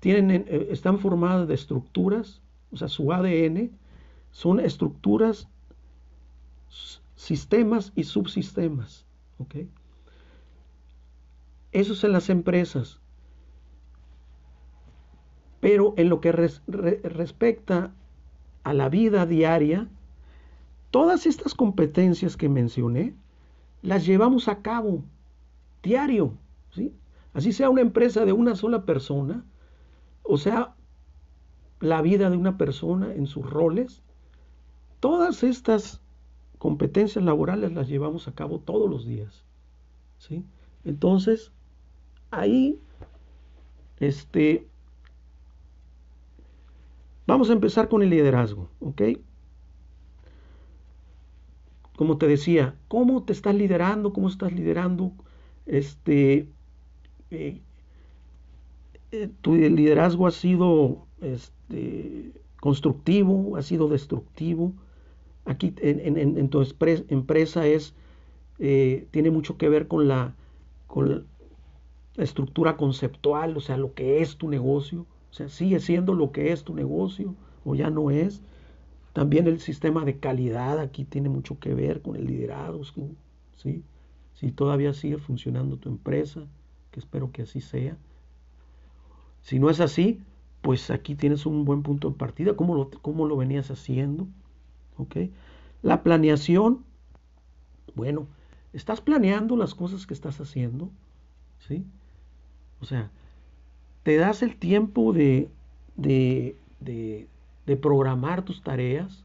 [0.00, 3.70] tienen, eh, están formadas de estructuras, o sea, su ADN
[4.32, 5.48] son estructuras,
[7.14, 9.06] sistemas y subsistemas.
[9.38, 9.54] ¿ok?
[11.70, 12.98] Eso es en las empresas.
[15.60, 17.94] Pero en lo que respecta
[18.64, 19.88] a la vida diaria,
[20.94, 23.16] todas estas competencias que mencioné,
[23.82, 25.02] las llevamos a cabo
[25.82, 26.34] diario,
[26.70, 26.94] ¿sí?
[27.32, 29.44] Así sea una empresa de una sola persona,
[30.22, 30.76] o sea,
[31.80, 34.04] la vida de una persona en sus roles,
[35.00, 36.00] todas estas
[36.58, 39.42] competencias laborales las llevamos a cabo todos los días,
[40.18, 40.44] ¿sí?
[40.84, 41.50] Entonces,
[42.30, 42.78] ahí,
[43.98, 44.68] este,
[47.26, 49.02] Vamos a empezar con el liderazgo, ¿ok?
[51.96, 54.12] Como te decía, ¿cómo te estás liderando?
[54.12, 55.12] ¿Cómo estás liderando?
[55.66, 56.48] Este,
[57.30, 57.60] eh,
[59.12, 64.72] eh, tu liderazgo ha sido este, constructivo, ha sido destructivo.
[65.44, 66.66] Aquí en, tu
[67.08, 67.94] empresa es,
[68.58, 70.34] eh, tiene mucho que ver con la,
[70.86, 71.26] con
[72.16, 75.06] la estructura conceptual, o sea, lo que es tu negocio.
[75.30, 77.34] O sea, sigue siendo lo que es tu negocio
[77.64, 78.42] o ya no es.
[79.14, 83.08] También el sistema de calidad aquí tiene mucho que ver con el liderazgo,
[83.56, 83.82] ¿sí?
[84.34, 86.42] Si todavía sigue funcionando tu empresa,
[86.90, 87.96] que espero que así sea.
[89.40, 90.20] Si no es así,
[90.60, 94.26] pues aquí tienes un buen punto de partida, cómo lo, cómo lo venías haciendo.
[94.96, 95.16] ¿ok?
[95.82, 96.84] La planeación,
[97.94, 98.26] bueno,
[98.72, 100.90] estás planeando las cosas que estás haciendo,
[101.68, 101.84] ¿sí?
[102.80, 103.10] O sea,
[104.02, 105.48] te das el tiempo de,
[105.96, 107.28] de, de,
[107.80, 109.24] programar tus tareas,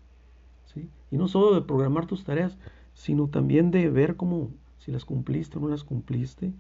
[0.74, 0.90] ¿sí?
[1.12, 2.58] Y no solo de programar tus tareas,
[2.94, 6.52] sino también de ver cómo, si las cumpliste o no las cumpliste.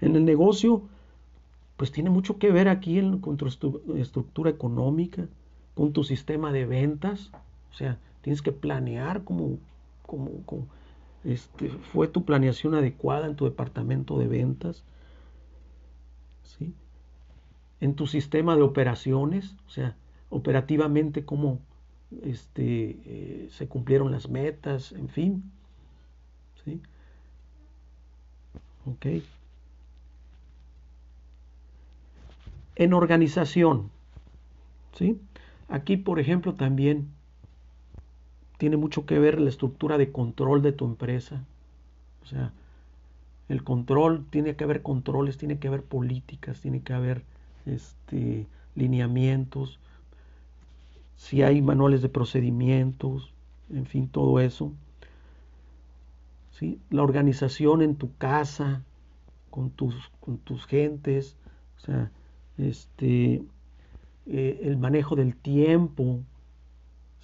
[0.00, 0.82] En el negocio,
[1.76, 3.46] pues tiene mucho que ver aquí con tu
[3.96, 5.26] estructura económica,
[5.74, 7.30] con tu sistema de ventas.
[7.70, 9.58] O sea, tienes que planear cómo,
[11.24, 14.84] este, fue tu planeación adecuada en tu departamento de ventas.
[16.42, 16.74] ¿sí?
[17.80, 19.96] En tu sistema de operaciones, o sea,
[20.28, 21.60] operativamente cómo
[22.22, 25.50] este, eh, se cumplieron las metas, en fin.
[26.64, 26.80] ¿sí?
[28.86, 29.06] Ok.
[32.76, 33.90] En organización,
[34.94, 35.20] ¿sí?
[35.68, 37.08] Aquí, por ejemplo, también
[38.58, 41.44] tiene mucho que ver la estructura de control de tu empresa.
[42.22, 42.52] O sea,
[43.48, 47.22] el control, tiene que haber controles, tiene que haber políticas, tiene que haber
[47.66, 49.78] este, lineamientos,
[51.16, 53.32] si hay manuales de procedimientos,
[53.70, 54.72] en fin, todo eso.
[56.52, 56.80] ¿Sí?
[56.90, 58.82] La organización en tu casa,
[59.50, 61.36] con tus, con tus gentes,
[61.76, 62.10] o sea,
[62.58, 63.42] este,
[64.26, 66.20] eh, el manejo del tiempo,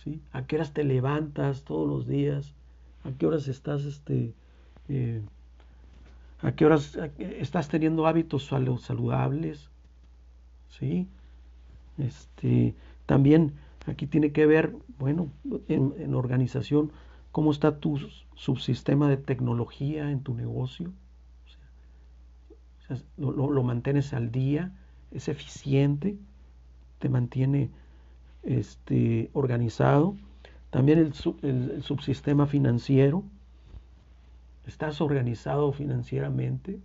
[0.02, 0.20] ¿sí?
[0.32, 2.54] A qué horas te levantas todos los días,
[3.04, 4.34] a qué horas estás, este,
[4.88, 5.22] eh,
[6.42, 9.70] a qué horas estás teniendo hábitos saludables,
[10.68, 11.08] ¿sí?
[11.98, 12.74] Este,
[13.06, 13.54] también
[13.86, 15.30] aquí tiene que ver, bueno,
[15.68, 16.92] en, organización,
[17.32, 17.98] cómo está tu
[18.34, 20.92] subsistema de tecnología en tu negocio,
[23.16, 24.72] lo, lo mantienes al día,
[25.10, 26.16] es eficiente,
[26.98, 27.70] te mantiene
[28.46, 30.16] este, organizado.
[30.70, 33.24] También el, subsistema financiero.
[34.66, 36.80] Estás organizado financieramente.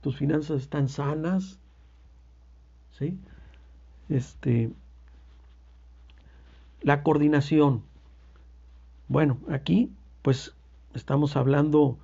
[0.00, 1.60] Tus finanzas están sanas.
[2.98, 3.18] ¿Sí?
[4.08, 4.70] Este,
[6.82, 7.82] la coordinación.
[9.08, 9.90] Bueno, aquí
[10.22, 10.54] pues
[10.94, 11.98] estamos hablando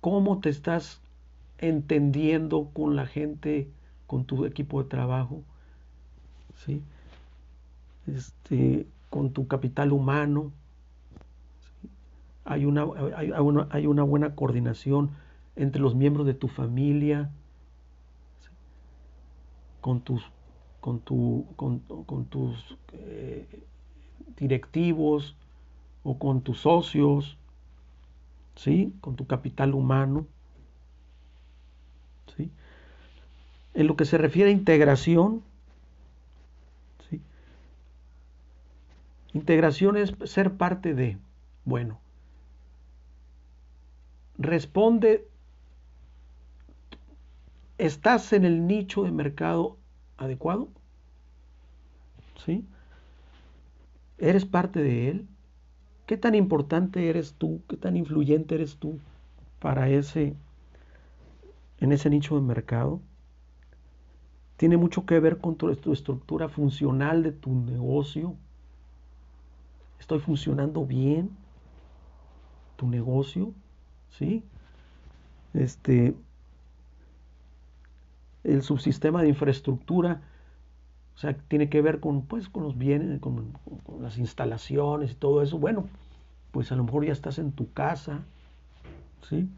[0.00, 1.00] cómo te estás
[1.58, 3.68] entendiendo con la gente,
[4.06, 5.42] con tu equipo de trabajo,
[6.64, 6.82] ¿sí?
[8.06, 10.52] este, con tu capital humano.
[12.44, 12.84] Hay, una,
[13.70, 15.10] hay, una, buena coordinación
[15.56, 17.30] entre los miembros de tu familia,
[19.84, 20.24] con tus,
[20.80, 23.46] con tu, con, tus eh,
[24.34, 25.36] directivos
[26.02, 27.36] o con tus socios,
[28.56, 28.94] ¿sí?
[29.02, 30.26] con tu capital humano.
[32.34, 32.50] ¿sí?
[33.74, 35.42] En lo que se refiere a integración,
[39.34, 41.18] Integración es ser parte de,
[41.64, 41.98] bueno,
[44.38, 45.26] responde,
[47.86, 49.76] ¿estás en el nicho de mercado
[50.16, 50.68] adecuado?
[52.44, 52.66] ¿Sí?
[54.16, 55.28] ¿Eres parte de él?
[56.06, 57.62] ¿Qué tan importante eres tú?
[57.68, 58.98] ¿Qué tan influyente eres tú
[59.60, 60.34] para ese,
[61.80, 63.00] en ese nicho de mercado?
[64.56, 68.34] Tiene mucho que ver con tu estructura funcional de tu negocio,
[69.98, 71.30] estoy funcionando bien,
[72.76, 73.52] tu negocio,
[74.10, 74.42] ¿sí?
[75.52, 76.14] Este,
[78.44, 80.20] el subsistema de infraestructura,
[81.14, 83.54] o sea, tiene que ver con, pues, con los bienes, con,
[84.00, 85.58] las instalaciones y todo eso.
[85.58, 85.88] Bueno,
[86.50, 88.20] pues a lo mejor ya estás en tu casa,
[89.28, 89.48] ¿sí?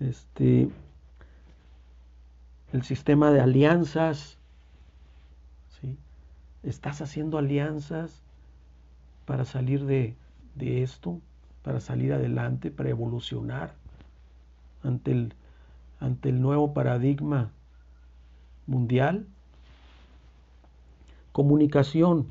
[0.00, 0.68] Este,
[2.72, 4.38] el sistema de alianzas,
[5.80, 5.96] ¿sí?
[6.62, 8.22] Estás haciendo alianzas
[9.24, 10.16] para salir de,
[10.58, 11.20] esto,
[11.62, 13.74] para salir adelante, para evolucionar
[14.82, 15.34] ante el,
[16.00, 17.52] ante el nuevo paradigma
[18.66, 19.26] mundial.
[21.32, 22.26] Comunicación.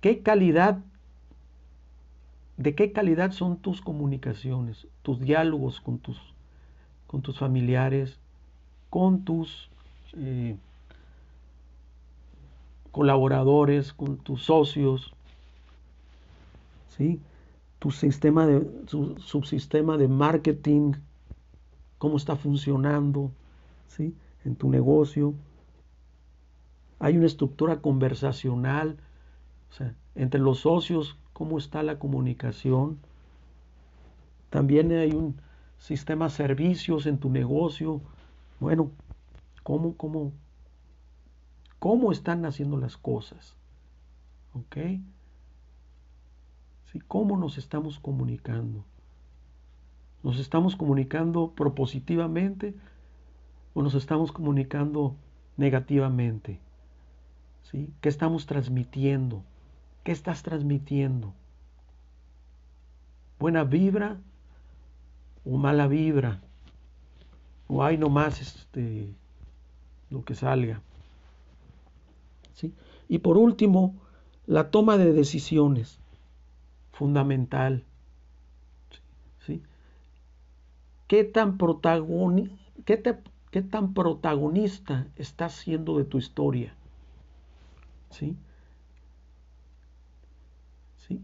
[0.00, 0.78] ¿Qué calidad,
[2.56, 6.20] de qué calidad son tus comunicaciones, tus diálogos con tus,
[7.06, 8.18] con tus familiares,
[8.90, 9.70] con tus
[10.14, 10.56] eh,
[12.90, 15.12] colaboradores, con tus socios,
[16.96, 17.20] ¿sí?
[17.78, 20.92] tu sistema de, subsistema de marketing,
[22.02, 23.30] cómo está funcionando
[23.86, 24.12] ¿sí?
[24.44, 25.34] en tu negocio.
[26.98, 28.96] Hay una estructura conversacional,
[30.16, 32.98] entre los socios, cómo está la comunicación.
[34.50, 35.36] También hay un
[35.78, 38.00] sistema de servicios en tu negocio,
[38.58, 38.90] Bueno,
[39.62, 40.32] ¿cómo, cómo,
[41.78, 43.54] cómo están haciendo las cosas?
[44.54, 44.76] ¿Ok?
[46.90, 46.98] ¿Sí?
[47.06, 48.84] ¿Cómo nos estamos comunicando?
[50.22, 52.74] ¿Nos estamos comunicando propositivamente
[53.74, 55.16] o nos estamos comunicando
[55.56, 56.60] negativamente?
[57.62, 57.90] ¿Sí?
[58.00, 59.42] ¿Qué estamos transmitiendo?
[60.04, 61.34] ¿Qué estás transmitiendo?
[63.38, 64.18] ¿Buena vibra
[65.44, 66.40] o mala vibra?
[67.66, 69.12] ¿O hay nomás este,
[70.10, 70.80] lo que salga?
[72.54, 72.72] ¿Sí?
[73.08, 73.94] Y por último,
[74.46, 75.98] la toma de decisiones,
[76.92, 77.84] fundamental.
[79.46, 79.62] ¿Sí?
[81.12, 81.58] ¿Qué tan,
[83.92, 86.74] protagonista estás siendo de tu historia?
[88.08, 88.34] ¿Sí?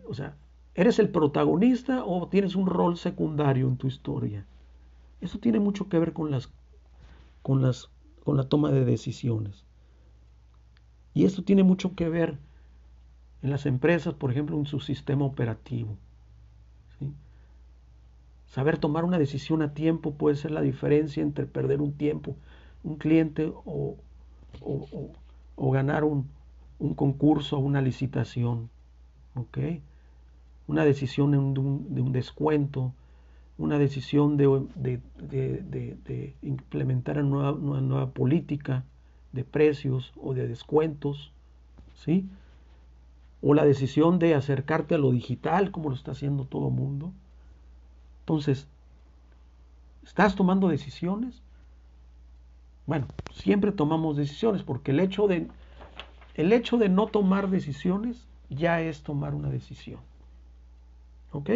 [0.06, 0.36] O sea,
[0.74, 4.44] ¿eres el protagonista o tienes un rol secundario en tu historia?
[5.22, 6.52] Eso tiene mucho que ver con las
[7.40, 7.88] con las
[8.24, 9.64] con la toma de decisiones.
[11.14, 12.36] Y esto tiene mucho que ver
[13.40, 15.96] en las empresas, por ejemplo, en su sistema operativo.
[18.48, 22.34] Saber tomar una decisión a tiempo puede ser la diferencia entre perder un tiempo,
[22.82, 23.96] un cliente o,
[24.60, 26.28] o, ganar un,
[26.78, 28.70] un, concurso o una licitación.
[30.66, 32.92] Una decisión de un, de un descuento,
[33.58, 35.08] una decisión de, de,
[36.04, 38.84] de implementar una nueva, una nueva política
[39.32, 41.32] de precios o de descuentos,
[41.94, 42.28] ¿sí?
[43.40, 47.12] O la decisión de acercarte a lo digital, como lo está haciendo todo el mundo.
[48.28, 48.68] Entonces,
[50.04, 51.40] ¿estás tomando decisiones?
[52.84, 55.48] Bueno, siempre tomamos decisiones, porque el hecho de,
[56.34, 60.00] el hecho de no tomar decisiones ya es tomar una decisión.
[61.32, 61.52] ¿Ok?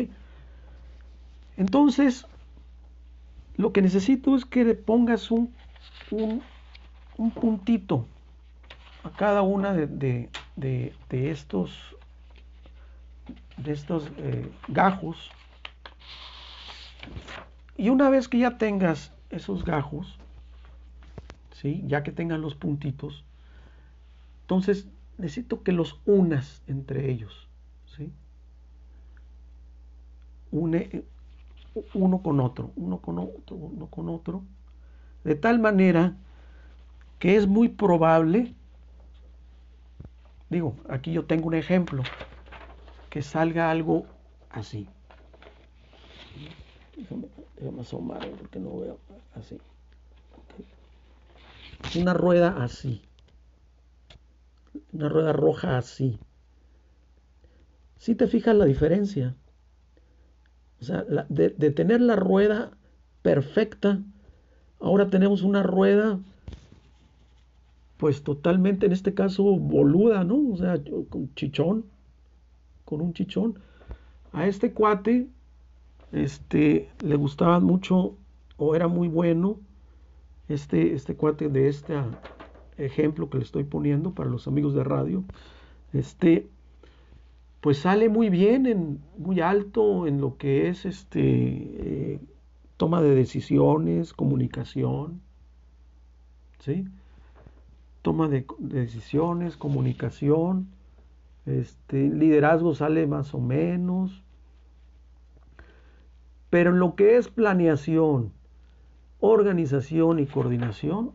[1.59, 2.27] Entonces,
[3.59, 5.53] lo que necesito es que le pongas un,
[6.11, 6.41] un,
[7.19, 8.07] un puntito
[9.05, 10.31] a cada una de,
[11.11, 11.97] estos
[13.59, 15.31] de estos eh, gajos
[17.77, 20.19] y una vez que ya tengas esos gajos
[21.53, 21.83] ¿sí?
[21.87, 23.25] ya que tengan los puntitos
[24.43, 24.89] entonces
[25.19, 27.49] necesito que los unas entre ellos
[27.87, 28.13] ¿sí?
[30.51, 31.05] Une,
[31.95, 34.43] uno con otro uno con otro uno con otro
[35.25, 36.17] de tal manera
[37.23, 38.53] que es muy probable,
[40.51, 42.03] digo, aquí yo tengo un ejemplo,
[43.11, 44.07] que salga algo
[44.51, 44.89] así.
[46.97, 47.29] Déjame,
[47.81, 48.99] asomar porque no veo
[49.35, 49.59] así.
[51.99, 53.03] Una rueda así.
[54.93, 56.19] Una rueda roja así.
[57.99, 59.35] Si te fijas la diferencia.
[60.81, 62.73] O sea, de, de tener la rueda
[63.23, 64.01] perfecta,
[64.81, 66.19] ahora tenemos una rueda
[68.03, 70.51] pues totalmente en este caso boluda, ¿no?
[70.53, 71.85] O sea, con chichón,
[72.85, 73.61] con un chichón.
[74.33, 75.29] A este cuate,
[76.13, 78.17] este, le gustaba mucho
[78.57, 79.59] o era muy bueno
[80.49, 81.95] este, este cuate de este
[82.77, 85.25] ejemplo que le estoy poniendo para los amigos de radio,
[85.93, 86.49] este,
[87.61, 92.21] pues sale muy bien, en, muy alto en lo que es este, eh,
[92.77, 95.21] toma de decisiones, comunicación,
[96.59, 96.85] ¿sí?
[98.03, 100.69] toma de, decisiones, comunicación,
[101.47, 104.22] este, liderazgo sale más o menos,
[106.53, 108.31] pero en lo que es planeación,
[109.21, 111.13] organización y coordinación,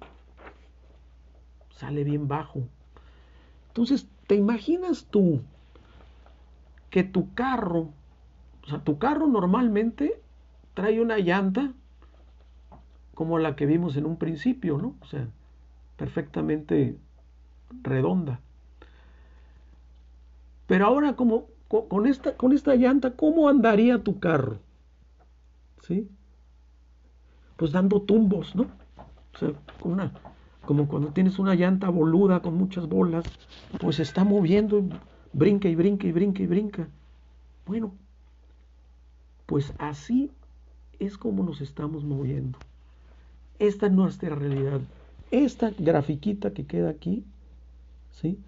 [1.70, 2.64] sale bien bajo.
[3.68, 5.42] Entonces, ¿te imaginas tú
[6.90, 7.90] que tu carro,
[8.64, 10.20] o sea, tu carro normalmente
[10.74, 11.72] trae una llanta
[13.14, 14.96] como la que vimos en un principio, ¿no?
[15.02, 15.28] O sea,
[15.98, 16.98] perfectamente
[17.84, 18.40] redonda.
[20.66, 24.66] Pero ahora con esta, con esta llanta, ¿cómo andaría tu carro?
[25.82, 26.10] ¿Sí?
[27.56, 28.68] Pues dando tumbos, ¿no?
[29.34, 29.54] O sea,
[29.84, 30.12] una,
[30.66, 33.26] como cuando tienes una llanta boluda con muchas bolas,
[33.80, 34.84] pues se está moviendo,
[35.34, 36.88] brinca y brinca y brinca y brinca.
[37.66, 37.94] Bueno,
[39.46, 40.32] pues así
[41.00, 42.60] es como nos estamos moviendo.
[43.60, 44.82] Esta es nuestra realidad
[45.32, 47.26] esta grafiquita que queda aquí,
[48.12, 48.40] ¿sí?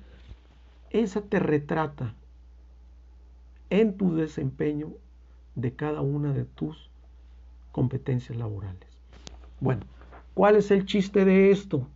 [0.91, 2.13] Esa te retrata
[3.69, 4.93] en tu desempeño
[5.55, 6.88] de cada una de tus
[7.71, 8.87] competencias laborales.
[9.59, 9.81] Bueno,
[10.33, 11.87] ¿cuál es el chiste de esto?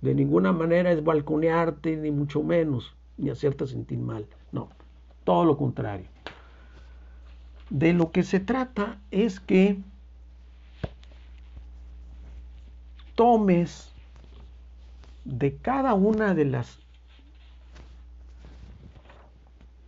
[0.00, 4.26] De ninguna manera es balconearte, ni mucho menos, ni hacerte sentir mal.
[4.52, 4.68] No,
[5.24, 6.06] todo lo contrario.
[7.70, 9.78] De lo que se trata es que
[13.14, 13.92] tomes
[15.24, 16.78] de cada una de las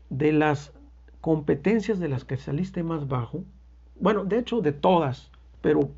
[0.08, 0.72] de las
[1.20, 3.44] competencias de las que saliste más bajo,
[4.00, 5.30] bueno, de hecho de todas,
[5.60, 5.90] pero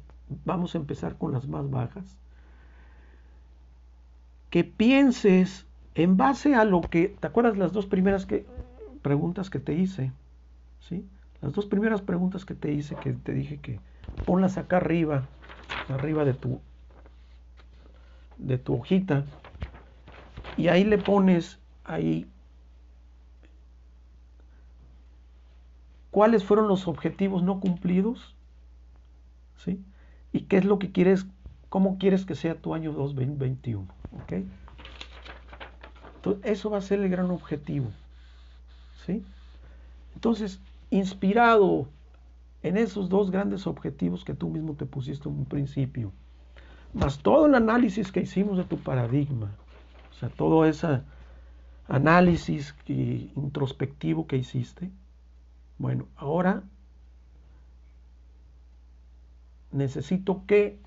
[0.45, 2.17] vamos a empezar con las más bajas,
[4.51, 8.47] que pienses en base a lo que, ¿te acuerdas las dos primeras que,
[9.03, 10.13] preguntas que te hice?
[10.81, 11.05] ¿Sí?
[11.41, 13.81] Las dos primeras preguntas que te hice, que te dije que
[14.25, 15.27] ponlas acá arriba,
[15.89, 16.61] arriba de tu,
[18.39, 19.25] de tu hojita,
[20.57, 22.27] y ahí le pones ahí
[26.19, 28.35] cuáles fueron los objetivos no cumplidos,
[29.65, 29.81] ¿sí?
[30.33, 31.29] Y qué es lo que quieres,
[31.69, 33.87] cómo quieres que sea tu año 2021,
[34.25, 34.33] ¿ok?
[36.17, 37.87] Entonces, eso va a ser el gran objetivo,
[39.07, 39.23] ¿sí?
[40.17, 40.61] Entonces,
[40.91, 41.87] inspirado
[42.65, 46.11] en esos dos grandes objetivos que tú mismo te pusiste en un principio,
[46.95, 49.53] más todo el análisis que hicimos de tu paradigma,
[50.11, 51.01] o sea, todo ese
[51.87, 54.91] análisis introspectivo que hiciste,
[55.79, 56.63] bueno, ahora
[59.71, 60.79] necesito que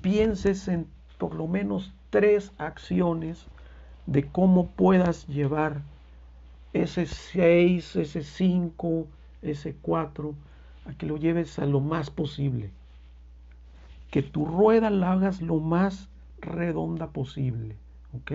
[0.00, 0.86] pienses en
[1.18, 3.46] por lo menos tres acciones
[4.06, 5.82] de cómo puedas llevar
[6.72, 9.06] ese 6, ese 5,
[9.42, 10.34] ese 4,
[10.86, 12.70] a que lo lleves a lo más posible.
[14.10, 16.08] Que tu rueda la hagas lo más
[16.40, 17.76] redonda posible,
[18.14, 18.32] ¿ok?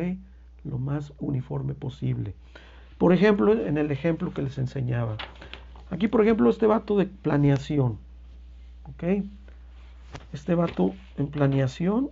[0.63, 2.35] Lo más uniforme posible.
[2.97, 5.17] Por ejemplo, en el ejemplo que les enseñaba,
[5.93, 7.99] Aquí, por ejemplo, este vato de planeación.
[8.85, 9.03] ¿Ok?
[10.33, 12.09] Este vato en planeación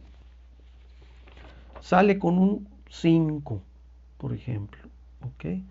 [1.79, 3.59] sale con un 5,
[4.19, 4.84] por ejemplo.
[5.21, 5.63] ¿Ok?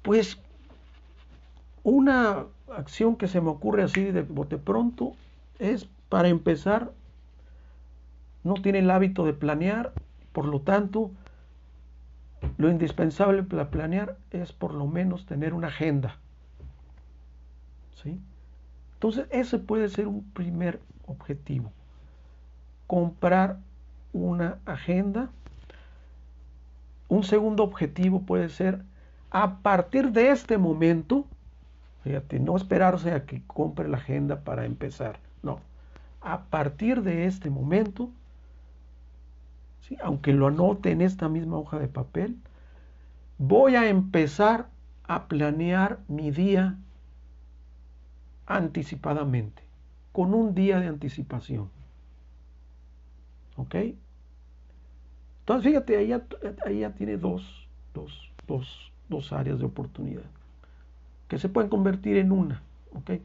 [0.00, 0.40] Pues
[1.82, 5.12] una acción que se me ocurre así de bote pronto
[5.58, 6.90] es, para empezar,
[8.44, 9.92] no tiene el hábito de planear,
[10.32, 11.10] por lo tanto,
[12.56, 16.16] lo indispensable para planear es por lo menos tener una agenda.
[18.94, 21.72] Entonces, ese puede ser un primer objetivo.
[22.86, 23.58] Comprar
[24.12, 25.30] una agenda.
[27.08, 28.82] Un segundo objetivo puede ser,
[29.30, 31.26] a partir de este momento,
[32.04, 35.60] fíjate, no esperarse a que compre la agenda para empezar, no.
[36.20, 38.10] A partir de este momento,
[40.02, 42.36] aunque lo anote en esta misma hoja de papel,
[43.38, 44.68] voy a empezar
[45.04, 46.76] a planear mi día
[48.50, 49.62] anticipadamente,
[50.10, 51.70] con un día de anticipación.
[53.56, 53.76] ¿Ok?
[55.40, 60.24] Entonces, fíjate, ahí ya, tiene dos, dos, dos, dos áreas de oportunidad
[61.28, 62.60] que se pueden convertir en una.
[62.92, 63.20] ¿Ok?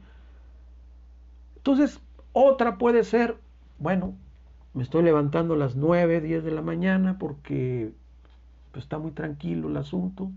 [1.56, 2.00] Entonces,
[2.32, 3.36] otra puede ser,
[3.80, 4.14] bueno,
[4.74, 7.90] me estoy levantando a las 9, 10 de la mañana porque
[8.70, 10.30] pues, está muy tranquilo el asunto.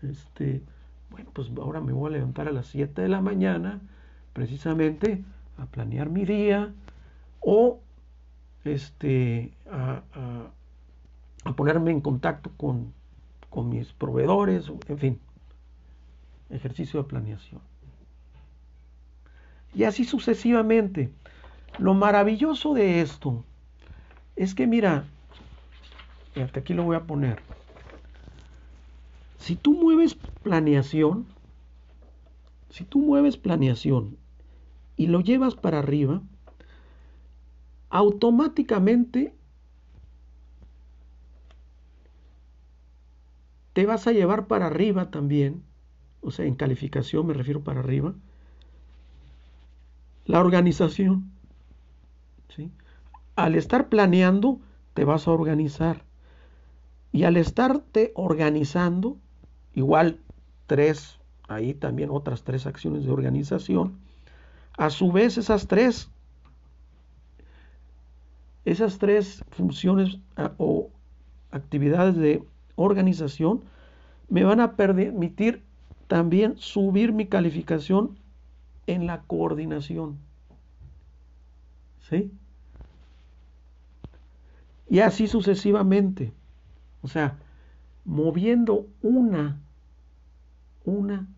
[0.00, 0.62] Este,
[1.10, 3.80] bueno, pues ahora me voy a levantar a las 7 de la mañana
[4.32, 5.22] precisamente
[5.58, 6.72] a planear mi día
[7.40, 7.80] o
[8.64, 10.02] este, a,
[11.56, 12.92] ponerme en contacto con,
[13.48, 15.20] con mis proveedores, en fin,
[16.50, 17.60] ejercicio de planeación.
[19.74, 21.10] Y así sucesivamente.
[21.78, 23.44] Lo maravilloso de esto
[24.36, 25.04] es que, mira,
[26.34, 27.40] hasta aquí lo voy a poner.
[29.38, 31.26] Si tú mueves planeación,
[32.68, 34.16] si tú mueves planeación
[35.00, 36.20] y lo llevas para arriba,
[37.88, 39.32] automáticamente
[43.72, 45.62] te vas a llevar para arriba también,
[46.20, 48.12] o sea, en calificación me refiero para arriba,
[50.26, 51.32] la organización.
[52.54, 52.70] ¿sí?
[53.36, 54.60] Al estar planeando,
[54.92, 56.04] te vas a organizar.
[57.10, 59.16] Y al estarte organizando,
[59.72, 60.20] igual
[60.66, 64.09] tres, ahí también otras tres acciones de organización,
[64.76, 66.10] a su vez, esas tres,
[68.64, 70.18] esas tres funciones
[70.58, 70.90] o
[71.50, 72.42] actividades de
[72.76, 73.62] organización
[74.28, 75.62] me van a permitir
[76.06, 78.18] también subir mi calificación
[78.86, 80.18] en la coordinación.
[82.08, 82.32] ¿Sí?
[84.88, 86.32] Y así sucesivamente.
[87.02, 87.38] O sea,
[88.04, 89.60] moviendo una,
[90.84, 91.28] una,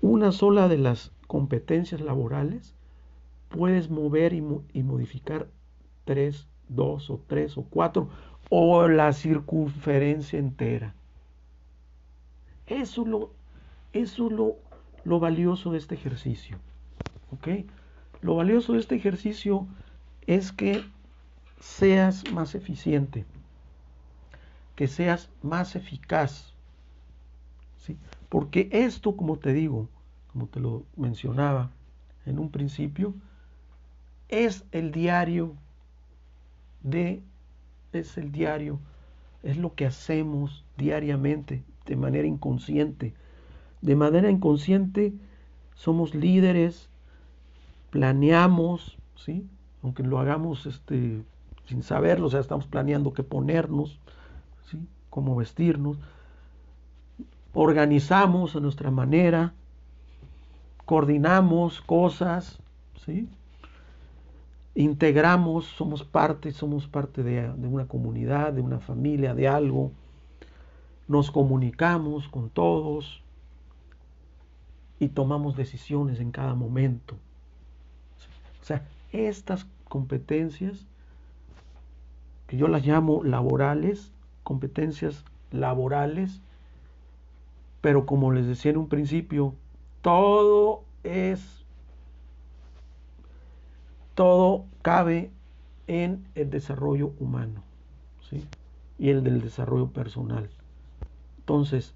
[0.00, 2.74] una sola de las competencias laborales,
[3.50, 4.42] puedes mover y,
[4.82, 5.46] modificar
[6.04, 8.08] tres, dos o tres o cuatro
[8.48, 10.92] o la circunferencia entera.
[12.66, 13.30] Eso es lo,
[13.92, 14.56] eso lo,
[15.04, 16.58] lo valioso de este ejercicio.
[17.30, 17.64] ¿Ok?
[18.22, 19.68] Lo valioso de este ejercicio
[20.26, 20.82] es que
[21.60, 23.24] seas más eficiente,
[24.74, 26.54] que seas más eficaz.
[27.78, 27.96] ¿sí?
[28.28, 29.88] Porque esto, como te digo,
[30.32, 31.70] como te lo mencionaba
[32.26, 33.14] en un principio,
[34.28, 35.54] es el diario
[36.82, 37.22] de,
[37.92, 38.78] es el diario,
[39.42, 43.14] es lo que hacemos diariamente de manera inconsciente.
[43.80, 45.12] De manera inconsciente
[45.74, 46.88] somos líderes,
[47.90, 49.48] planeamos, ¿sí?
[49.82, 51.22] aunque lo hagamos este,
[51.66, 53.98] sin saberlo, o sea, estamos planeando qué ponernos,
[54.70, 54.86] ¿sí?
[55.08, 55.98] cómo vestirnos,
[57.52, 59.54] organizamos a nuestra manera,
[60.90, 62.58] coordinamos cosas,
[63.06, 63.28] ¿sí?
[64.74, 69.92] integramos, somos parte, somos parte de, de una comunidad, de una familia, de algo,
[71.06, 73.22] nos comunicamos con todos
[74.98, 77.14] y tomamos decisiones en cada momento.
[78.60, 80.88] O sea, estas competencias,
[82.48, 84.10] que yo las llamo laborales,
[84.42, 86.40] competencias laborales,
[87.80, 89.54] pero como les decía en un principio,
[90.02, 91.64] todo es,
[94.14, 95.30] todo cabe
[95.86, 97.62] en el desarrollo humano
[98.28, 98.46] ¿sí?
[98.98, 100.48] y el del desarrollo personal.
[101.38, 101.94] Entonces,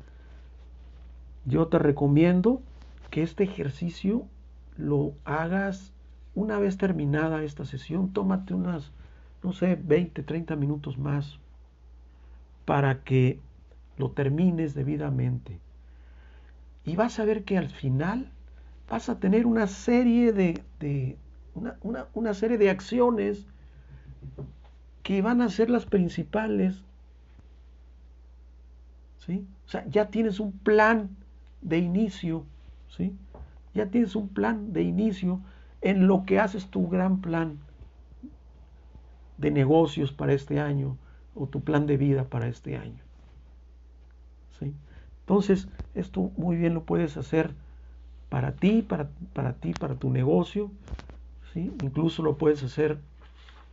[1.44, 2.62] yo te recomiendo
[3.10, 4.26] que este ejercicio
[4.76, 5.92] lo hagas
[6.34, 8.90] una vez terminada esta sesión, tómate unas,
[9.42, 11.38] no sé, 20, 30 minutos más
[12.64, 13.38] para que
[13.96, 15.60] lo termines debidamente.
[16.84, 18.30] Y vas a ver que al final
[18.88, 21.16] vas a tener una serie de,
[21.54, 23.46] una, una serie de acciones
[25.02, 26.82] que van a ser las principales.
[29.24, 29.46] ¿Sí?
[29.66, 31.08] O sea, ya tienes un plan
[31.62, 32.44] de inicio,
[32.88, 33.16] ¿sí?
[33.72, 35.40] Ya tienes un plan de inicio
[35.80, 37.58] en lo que haces tu gran plan
[39.38, 40.96] de negocios para este año
[41.34, 43.02] o tu plan de vida para este año.
[44.58, 44.72] ¿Sí?
[45.26, 47.54] Entonces, esto muy bien lo puedes hacer
[48.28, 50.70] para ti, para, para ti, para tu negocio.
[51.52, 51.72] ¿sí?
[51.82, 52.98] Incluso lo puedes hacer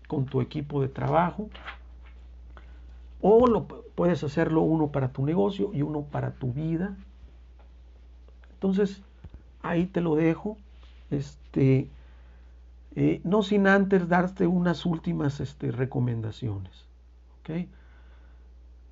[0.08, 1.50] con tu equipo de trabajo.
[3.22, 6.96] O lo, puedes hacerlo uno para tu negocio y uno para tu vida.
[8.54, 9.02] Entonces,
[9.62, 10.58] ahí te lo dejo.
[11.10, 11.90] Este,
[12.96, 16.86] eh, no sin antes darte unas últimas este, recomendaciones.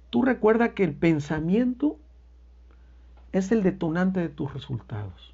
[0.10, 1.98] Tú recuerda que el pensamiento
[3.32, 5.34] es el detonante de tus resultados.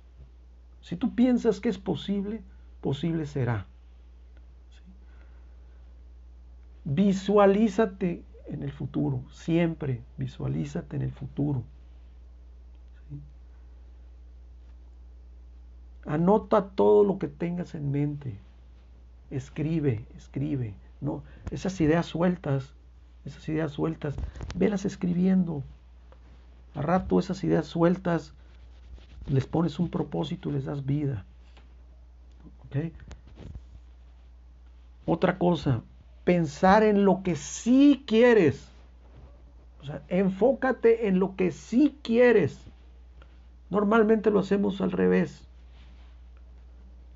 [0.82, 2.42] Si tú piensas que es posible,
[2.82, 3.66] posible será.
[6.84, 11.64] Visualízate en el futuro, siempre visualízate en el futuro.
[16.06, 18.38] Anota todo lo que tengas en mente
[19.30, 21.24] escribe, escribe, ¿no?
[21.52, 22.74] Esas ideas sueltas,
[23.26, 24.20] esas ideas sueltas,
[24.54, 25.64] velas escribiendo.
[26.76, 28.34] A rato esas ideas sueltas
[29.28, 31.26] les pones un propósito y les das vida.
[32.66, 32.92] ¿Ok?
[35.06, 35.82] Otra cosa,
[36.24, 38.68] pensar en lo que sí quieres.
[39.82, 42.60] O sea, enfócate en lo que sí quieres.
[43.70, 45.46] Normalmente lo hacemos al revés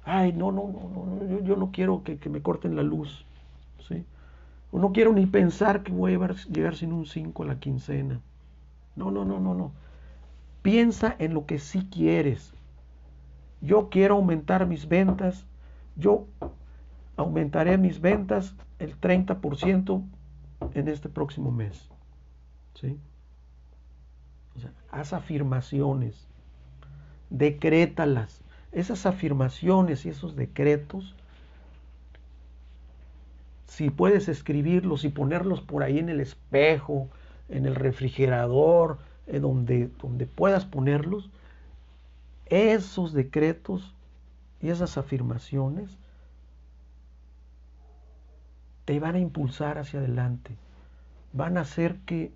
[0.10, 3.26] ay, no, no, no, no yo, no quiero que, me corten la luz,
[3.88, 4.04] ¿sí?
[4.72, 8.20] O no quiero ni pensar que voy a llegar sin un 5 a la quincena.
[9.00, 9.72] No, no, no, no, no.
[10.62, 12.54] Piensa en lo que sí quieres.
[13.62, 15.46] Yo quiero aumentar mis ventas.
[15.96, 16.28] Yo
[17.16, 20.04] aumentaré mis ventas el 30%
[20.74, 21.88] en este próximo mes.
[22.74, 23.00] ¿Sí?
[24.58, 26.28] O sea, haz afirmaciones.
[27.30, 28.42] Decrétalas
[28.74, 31.16] esas afirmaciones y esos decretos,
[33.66, 37.08] si puedes escribirlos y ponerlos por ahí en el espejo,
[37.50, 41.30] en el refrigerador, en donde, donde puedas ponerlos,
[42.46, 43.94] esos decretos
[44.62, 45.98] y esas afirmaciones
[48.86, 50.56] te van a impulsar hacia adelante,
[51.32, 52.32] van a hacer que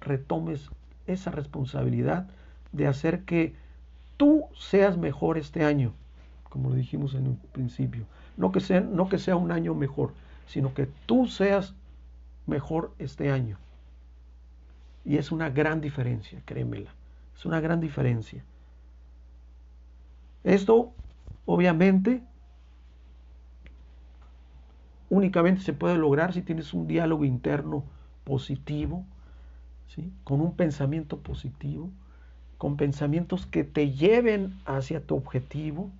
[0.00, 0.70] retomes
[1.06, 2.28] esa responsabilidad
[2.72, 3.54] de hacer que
[4.16, 5.92] tú seas mejor este año,
[6.48, 8.04] como lo dijimos en un principio.
[8.36, 10.12] No que sea, no que sea un año mejor,
[10.46, 11.74] sino que tú seas
[12.46, 13.58] mejor este año.
[15.08, 16.94] Y es una gran diferencia, créemela.
[17.34, 18.44] Es una gran diferencia.
[20.44, 20.92] Esto,
[21.46, 22.22] obviamente,
[25.10, 27.82] únicamente se puede lograr si tienes un diálogo interno
[28.22, 29.04] positivo,
[29.88, 30.12] ¿sí?
[30.22, 31.90] con un pensamiento positivo
[32.58, 35.90] con pensamientos que te lleven hacia tu objetivo,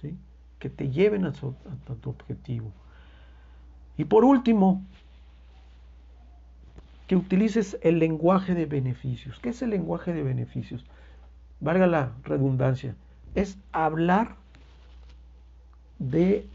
[0.00, 0.16] ¿sí?
[0.58, 1.54] que te lleven a, tu
[2.04, 2.72] objetivo.
[3.96, 4.84] Y por último,
[7.08, 9.40] que utilices el lenguaje de beneficios.
[9.40, 10.84] ¿Qué es el lenguaje de beneficios?
[11.58, 12.94] Valga la redundancia.
[13.34, 14.36] Es hablar
[15.98, 16.46] de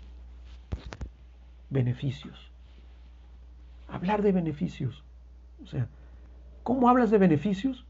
[1.71, 2.51] beneficios.
[3.87, 5.03] Hablar de beneficios.
[5.63, 5.87] O sea,
[6.61, 7.83] ¿cómo hablas de beneficios?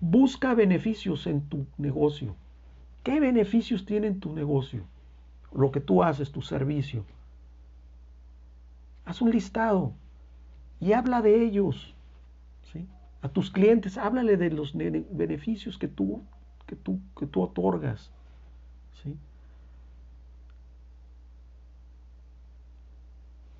[0.00, 2.34] Busca beneficios en tu negocio.
[3.04, 4.84] ¿Qué beneficios tiene tu negocio?
[5.54, 7.04] Lo que tú haces, tu servicio.
[9.04, 9.94] Haz un listado
[10.80, 11.94] y habla de ellos.
[12.72, 12.86] ¿sí?
[13.22, 16.22] A tus clientes, háblale de los beneficios que tú,
[16.66, 18.10] que tú, que tú otorgas.
[19.02, 19.16] ¿sí?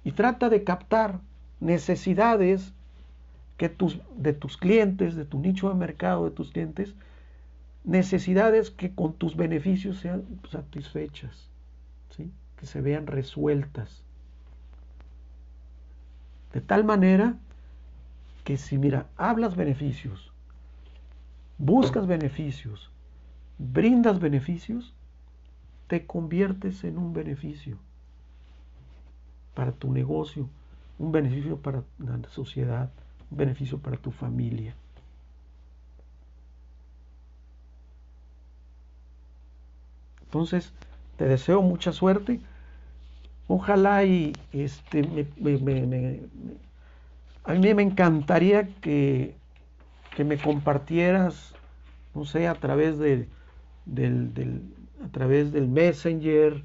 [0.04, 1.20] Y trata de captar
[1.60, 2.72] necesidades
[3.56, 6.94] que tus, de tus clientes, de tu nicho de mercado, de tus clientes,
[7.84, 11.48] necesidades que con tus beneficios sean satisfechas,
[12.10, 12.30] ¿sí?
[12.56, 14.05] que se vean resueltas.
[16.56, 17.36] De tal manera
[18.42, 20.32] que si, mira, hablas beneficios,
[21.58, 22.90] buscas beneficios,
[23.58, 24.94] brindas beneficios,
[25.86, 27.76] te conviertes en un beneficio
[29.52, 30.48] para tu negocio,
[30.98, 32.90] un beneficio para la sociedad,
[33.30, 34.74] un beneficio para tu familia.
[40.22, 40.72] Entonces,
[41.18, 42.40] te deseo mucha suerte.
[43.48, 45.00] Ojalá y este,
[47.44, 49.36] a mí me encantaría que,
[50.16, 51.54] que, me compartieras,
[52.14, 53.28] no sé, a través de,
[53.84, 54.62] del,
[55.04, 56.64] a través del Messenger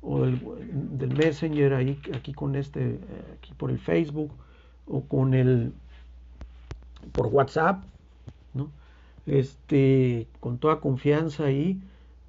[0.00, 2.98] o del, Messenger ahí, aquí con este,
[3.36, 4.32] aquí por el Facebook
[4.86, 5.74] o con el,
[7.12, 7.84] por WhatsApp,
[8.54, 8.70] ¿no?
[9.26, 11.82] Este, con toda confianza ahí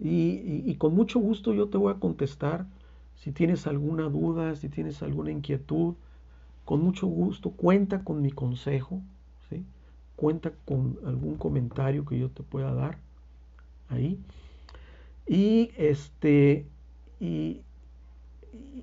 [0.00, 2.66] Y, y, con mucho gusto yo te voy a contestar
[3.14, 5.94] si tienes alguna duda, si tienes alguna inquietud,
[6.64, 9.00] con mucho gusto cuenta con mi consejo,
[9.48, 9.64] ¿sí?
[10.16, 12.98] cuenta con algún comentario que yo te pueda dar
[13.88, 14.18] ahí.
[15.26, 16.66] Y este
[17.20, 17.62] y,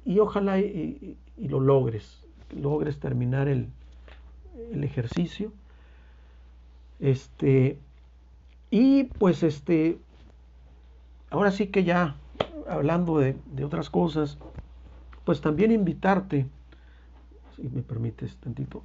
[0.05, 3.67] y ojalá y, lo logres, logres terminar el,
[4.71, 5.51] el ejercicio.
[6.99, 7.77] Este
[8.69, 9.97] y pues este
[11.29, 12.15] ahora sí que ya
[12.67, 14.37] hablando de, de otras cosas,
[15.25, 16.47] pues también invitarte,
[17.55, 18.83] si me permites tantito,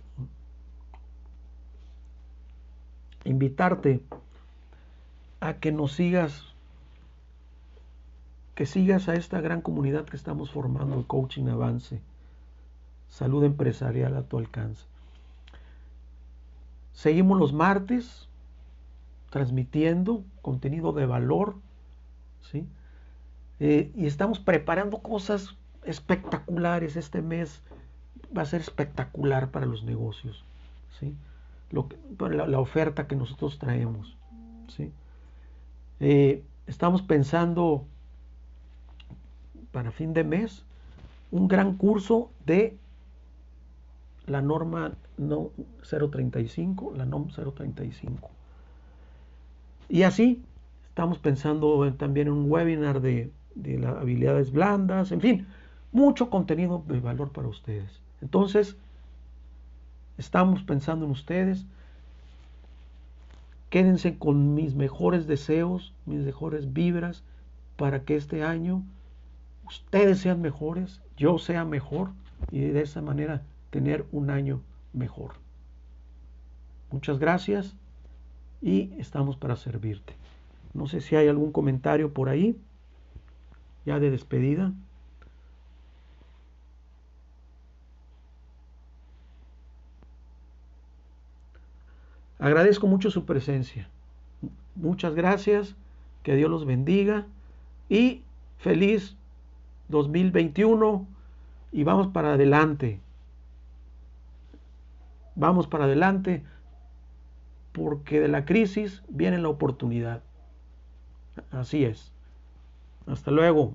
[3.24, 4.00] invitarte
[5.40, 6.54] a que nos sigas,
[8.54, 12.00] que sigas a esta gran comunidad que estamos formando, el Coaching Avance,
[13.08, 14.84] salud empresarial a tu alcance.
[16.92, 18.28] Seguimos los martes
[19.30, 21.56] transmitiendo contenido de valor,
[22.40, 22.66] ¿sí?
[23.60, 26.96] Eh, y estamos preparando cosas espectaculares.
[26.96, 27.62] Este mes
[28.36, 30.44] va a ser espectacular para los negocios,
[30.98, 31.14] ¿sí?
[32.18, 34.16] La, la, oferta que nosotros traemos,
[34.68, 34.92] ¿sí?
[36.00, 37.84] Eh, estamos pensando
[39.72, 40.64] para fin de mes
[41.30, 42.76] un gran curso de
[44.26, 45.50] la norma no
[45.82, 48.30] 035, la NOM 035.
[49.88, 50.42] Y así
[50.88, 55.46] estamos pensando también en un webinar de, de las habilidades blandas, en fin,
[55.92, 58.00] mucho contenido de valor para ustedes.
[58.20, 58.76] Entonces,
[60.18, 61.66] estamos pensando en ustedes,
[63.70, 67.24] Quédense con mis mejores deseos, mis mejores vibras,
[67.76, 68.82] para que este año
[69.66, 72.10] ustedes sean mejores, yo sea mejor
[72.50, 74.60] y de esa manera tener un año
[74.92, 75.32] mejor.
[76.90, 77.76] Muchas gracias
[78.62, 80.14] y estamos para servirte.
[80.72, 82.56] No sé si hay algún comentario por ahí,
[83.84, 84.72] ya de despedida.
[92.46, 93.88] Agradezco mucho su presencia.
[94.76, 95.74] Muchas gracias.
[96.22, 97.26] Que Dios los bendiga.
[97.88, 98.22] Y
[98.58, 99.16] feliz
[99.88, 101.04] 2021.
[101.72, 103.00] Y vamos para adelante.
[105.34, 106.44] Vamos para adelante.
[107.72, 110.22] Porque de la crisis viene la oportunidad.
[111.50, 112.12] Así es.
[113.08, 113.74] Hasta luego.